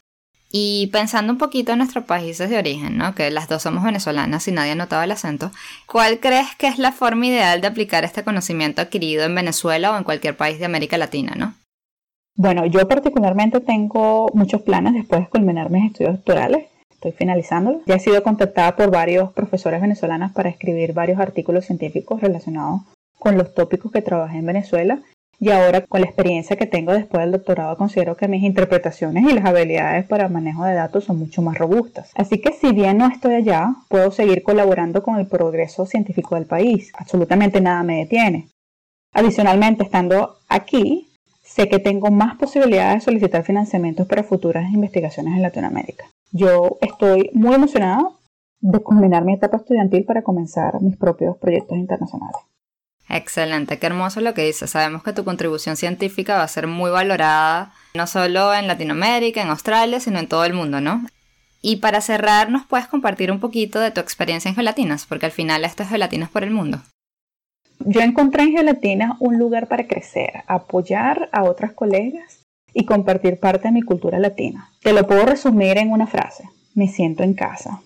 Y 0.49 0.87
pensando 0.93 1.33
un 1.33 1.37
poquito 1.37 1.73
en 1.73 1.79
nuestros 1.79 2.05
países 2.05 2.49
de 2.49 2.57
origen, 2.57 2.97
¿no? 2.97 3.13
que 3.13 3.29
las 3.29 3.49
dos 3.49 3.63
somos 3.63 3.83
venezolanas 3.83 4.47
y 4.47 4.53
nadie 4.53 4.71
ha 4.71 4.75
notado 4.75 5.03
el 5.03 5.11
acento, 5.11 5.51
¿cuál 5.85 6.21
crees 6.21 6.55
que 6.57 6.67
es 6.67 6.79
la 6.79 6.93
forma 6.93 7.27
ideal 7.27 7.59
de 7.59 7.67
aplicar 7.67 8.05
este 8.05 8.23
conocimiento 8.23 8.81
adquirido 8.81 9.25
en 9.25 9.35
Venezuela 9.35 9.91
o 9.91 9.97
en 9.97 10.05
cualquier 10.05 10.37
país 10.37 10.59
de 10.59 10.65
América 10.65 10.97
Latina? 10.97 11.33
¿no? 11.35 11.55
Bueno, 12.39 12.67
yo 12.67 12.87
particularmente 12.87 13.59
tengo 13.61 14.27
muchos 14.35 14.61
planes 14.61 14.93
después 14.93 15.21
de 15.21 15.27
culminar 15.27 15.71
mis 15.71 15.87
estudios 15.87 16.17
doctorales. 16.17 16.67
Estoy 16.91 17.11
finalizándolos. 17.11 17.81
Ya 17.87 17.95
he 17.95 17.99
sido 17.99 18.21
contactada 18.21 18.75
por 18.75 18.91
varios 18.91 19.33
profesores 19.33 19.81
venezolanos 19.81 20.31
para 20.33 20.49
escribir 20.49 20.93
varios 20.93 21.19
artículos 21.19 21.65
científicos 21.65 22.21
relacionados 22.21 22.81
con 23.17 23.39
los 23.39 23.55
tópicos 23.55 23.91
que 23.91 24.03
trabajé 24.03 24.37
en 24.37 24.45
Venezuela 24.45 24.99
y 25.39 25.49
ahora 25.49 25.81
con 25.81 26.01
la 26.01 26.07
experiencia 26.07 26.55
que 26.57 26.67
tengo 26.67 26.93
después 26.93 27.23
del 27.23 27.31
doctorado 27.31 27.75
considero 27.75 28.15
que 28.15 28.27
mis 28.27 28.43
interpretaciones 28.43 29.23
y 29.23 29.33
las 29.33 29.45
habilidades 29.45 30.05
para 30.05 30.29
manejo 30.29 30.63
de 30.63 30.75
datos 30.75 31.05
son 31.05 31.17
mucho 31.17 31.41
más 31.41 31.57
robustas. 31.57 32.11
Así 32.15 32.39
que 32.39 32.53
si 32.53 32.71
bien 32.71 32.99
no 32.99 33.07
estoy 33.07 33.33
allá, 33.33 33.73
puedo 33.89 34.11
seguir 34.11 34.43
colaborando 34.43 35.01
con 35.01 35.17
el 35.17 35.25
progreso 35.25 35.87
científico 35.87 36.35
del 36.35 36.45
país. 36.45 36.91
Absolutamente 36.97 37.61
nada 37.61 37.81
me 37.81 37.97
detiene. 37.97 38.49
Adicionalmente, 39.13 39.83
estando 39.83 40.37
aquí, 40.47 41.06
sé 41.57 41.67
que 41.69 41.79
tengo 41.79 42.11
más 42.11 42.37
posibilidades 42.37 42.99
de 42.99 43.05
solicitar 43.05 43.43
financiamientos 43.43 44.05
para 44.05 44.23
futuras 44.23 44.71
investigaciones 44.71 45.33
en 45.33 45.41
Latinoamérica. 45.41 46.05
Yo 46.31 46.77
estoy 46.81 47.31
muy 47.33 47.55
emocionada 47.55 48.09
de 48.59 48.79
culminar 48.79 49.25
mi 49.25 49.33
etapa 49.33 49.57
estudiantil 49.57 50.05
para 50.05 50.21
comenzar 50.21 50.79
mis 50.81 50.95
propios 50.97 51.35
proyectos 51.37 51.75
internacionales. 51.77 52.37
Excelente, 53.09 53.79
qué 53.79 53.87
hermoso 53.87 54.21
lo 54.21 54.35
que 54.35 54.45
dices. 54.45 54.69
Sabemos 54.69 55.01
que 55.01 55.13
tu 55.13 55.23
contribución 55.23 55.77
científica 55.77 56.37
va 56.37 56.43
a 56.43 56.47
ser 56.47 56.67
muy 56.67 56.91
valorada, 56.91 57.73
no 57.95 58.05
solo 58.05 58.53
en 58.53 58.67
Latinoamérica, 58.67 59.41
en 59.41 59.49
Australia, 59.49 59.99
sino 59.99 60.19
en 60.19 60.27
todo 60.27 60.45
el 60.45 60.53
mundo, 60.53 60.79
¿no? 60.79 61.01
Y 61.63 61.77
para 61.77 62.01
cerrar, 62.01 62.51
¿nos 62.51 62.67
puedes 62.67 62.87
compartir 62.87 63.31
un 63.31 63.39
poquito 63.39 63.79
de 63.79 63.89
tu 63.89 63.99
experiencia 63.99 64.49
en 64.49 64.55
gelatinas? 64.55 65.07
Porque 65.07 65.25
al 65.25 65.31
final 65.31 65.65
esto 65.65 65.81
es 65.81 65.89
gelatinas 65.89 66.29
por 66.29 66.43
el 66.43 66.51
mundo. 66.51 66.81
Yo 67.79 68.01
encontré 68.01 68.43
en 68.43 68.53
gelatinas 68.53 69.17
un 69.19 69.37
lugar 69.37 69.67
para 69.67 69.87
crecer, 69.87 70.43
apoyar 70.47 71.29
a 71.31 71.43
otras 71.43 71.73
colegas 71.73 72.43
y 72.73 72.85
compartir 72.85 73.39
parte 73.39 73.67
de 73.67 73.73
mi 73.73 73.81
cultura 73.81 74.19
latina. 74.19 74.69
Te 74.81 74.93
lo 74.93 75.07
puedo 75.07 75.25
resumir 75.25 75.77
en 75.77 75.91
una 75.91 76.07
frase. 76.07 76.43
Me 76.75 76.87
siento 76.87 77.23
en 77.23 77.33
casa. 77.33 77.81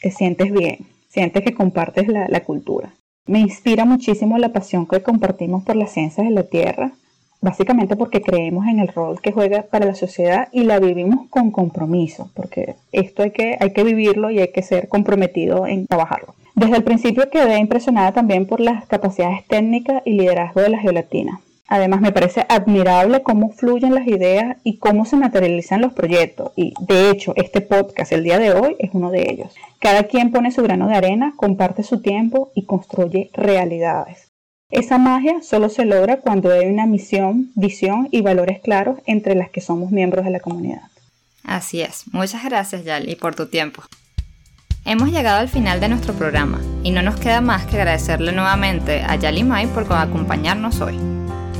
Te 0.00 0.10
sientes 0.10 0.52
bien. 0.52 0.86
Sientes 1.08 1.44
que 1.44 1.54
compartes 1.54 2.08
la, 2.08 2.26
la 2.28 2.40
cultura. 2.40 2.92
Me 3.26 3.38
inspira 3.38 3.84
muchísimo 3.84 4.36
la 4.38 4.52
pasión 4.52 4.86
que 4.86 5.02
compartimos 5.02 5.64
por 5.64 5.76
las 5.76 5.92
ciencias 5.92 6.26
de 6.26 6.32
la 6.32 6.42
Tierra, 6.42 6.92
básicamente 7.44 7.94
porque 7.94 8.22
creemos 8.22 8.66
en 8.66 8.80
el 8.80 8.88
rol 8.88 9.20
que 9.20 9.30
juega 9.30 9.62
para 9.62 9.84
la 9.84 9.94
sociedad 9.94 10.48
y 10.50 10.64
la 10.64 10.80
vivimos 10.80 11.28
con 11.28 11.50
compromiso, 11.50 12.30
porque 12.34 12.74
esto 12.90 13.22
hay 13.22 13.32
que, 13.32 13.56
hay 13.60 13.72
que 13.72 13.84
vivirlo 13.84 14.30
y 14.30 14.40
hay 14.40 14.48
que 14.48 14.62
ser 14.62 14.88
comprometido 14.88 15.66
en 15.66 15.86
trabajarlo. 15.86 16.34
Desde 16.54 16.76
el 16.76 16.84
principio 16.84 17.28
quedé 17.30 17.58
impresionada 17.58 18.12
también 18.12 18.46
por 18.46 18.60
las 18.60 18.86
capacidades 18.86 19.46
técnicas 19.46 20.02
y 20.06 20.14
liderazgo 20.14 20.62
de 20.62 20.70
la 20.70 20.78
geolatina. 20.78 21.40
Además, 21.68 22.00
me 22.00 22.12
parece 22.12 22.46
admirable 22.48 23.22
cómo 23.22 23.50
fluyen 23.50 23.94
las 23.94 24.06
ideas 24.06 24.56
y 24.64 24.78
cómo 24.78 25.04
se 25.04 25.16
materializan 25.16 25.80
los 25.80 25.92
proyectos. 25.92 26.52
Y 26.56 26.72
de 26.80 27.10
hecho, 27.10 27.32
este 27.36 27.60
podcast, 27.60 28.12
el 28.12 28.24
día 28.24 28.38
de 28.38 28.52
hoy, 28.52 28.76
es 28.78 28.90
uno 28.92 29.10
de 29.10 29.30
ellos. 29.30 29.54
Cada 29.80 30.04
quien 30.04 30.30
pone 30.30 30.50
su 30.50 30.62
grano 30.62 30.88
de 30.88 30.94
arena, 30.94 31.34
comparte 31.36 31.82
su 31.82 32.00
tiempo 32.00 32.50
y 32.54 32.64
construye 32.64 33.30
realidades. 33.32 34.33
Esa 34.70 34.98
magia 34.98 35.42
solo 35.42 35.68
se 35.68 35.84
logra 35.84 36.20
cuando 36.20 36.50
hay 36.50 36.66
una 36.66 36.86
misión, 36.86 37.50
visión 37.54 38.08
y 38.10 38.22
valores 38.22 38.60
claros 38.60 38.98
entre 39.06 39.34
las 39.34 39.50
que 39.50 39.60
somos 39.60 39.90
miembros 39.90 40.24
de 40.24 40.30
la 40.30 40.40
comunidad. 40.40 40.82
Así 41.44 41.82
es. 41.82 42.04
Muchas 42.12 42.44
gracias, 42.44 42.84
Yali, 42.84 43.16
por 43.16 43.34
tu 43.34 43.46
tiempo. 43.46 43.82
Hemos 44.86 45.10
llegado 45.10 45.40
al 45.40 45.48
final 45.48 45.80
de 45.80 45.88
nuestro 45.88 46.14
programa 46.14 46.60
y 46.82 46.90
no 46.90 47.02
nos 47.02 47.18
queda 47.18 47.40
más 47.40 47.66
que 47.66 47.76
agradecerle 47.76 48.32
nuevamente 48.32 49.02
a 49.02 49.16
Yali 49.16 49.44
Mai 49.44 49.66
por 49.66 49.90
acompañarnos 49.90 50.80
hoy. 50.80 50.98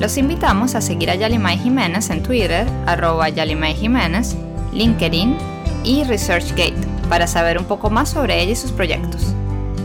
Los 0.00 0.18
invitamos 0.18 0.74
a 0.74 0.80
seguir 0.80 1.10
a 1.10 1.14
Yalimay 1.14 1.56
Jiménez 1.58 2.10
en 2.10 2.22
Twitter, 2.22 2.66
arroba 2.84 3.28
Yalimay 3.28 3.74
Jiménez, 3.74 4.36
LinkedIn 4.72 5.36
y 5.84 6.02
ResearchGate 6.04 6.74
para 7.08 7.26
saber 7.26 7.58
un 7.58 7.64
poco 7.64 7.90
más 7.90 8.10
sobre 8.10 8.42
ella 8.42 8.52
y 8.52 8.56
sus 8.56 8.72
proyectos. 8.72 9.34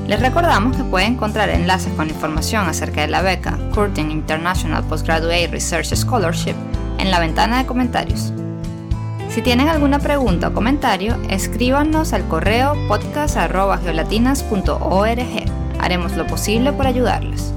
Les 0.09 0.19
recordamos 0.19 0.75
que 0.75 0.83
pueden 0.83 1.13
encontrar 1.13 1.49
enlaces 1.49 1.93
con 1.93 2.09
información 2.09 2.67
acerca 2.67 3.01
de 3.01 3.09
la 3.09 3.21
beca 3.21 3.59
Curtin 3.75 4.09
International 4.09 4.83
Postgraduate 4.83 5.49
Research 5.49 5.93
Scholarship 5.93 6.55
en 6.97 7.11
la 7.11 7.19
ventana 7.19 7.59
de 7.59 7.67
comentarios. 7.67 8.33
Si 9.29 9.43
tienen 9.43 9.67
alguna 9.67 9.99
pregunta 9.99 10.47
o 10.47 10.53
comentario, 10.53 11.15
escríbanos 11.29 12.13
al 12.13 12.27
correo 12.27 12.73
podcast.geolatinas.org. 12.87 15.79
Haremos 15.79 16.13
lo 16.13 16.25
posible 16.25 16.73
por 16.73 16.87
ayudarles. 16.87 17.53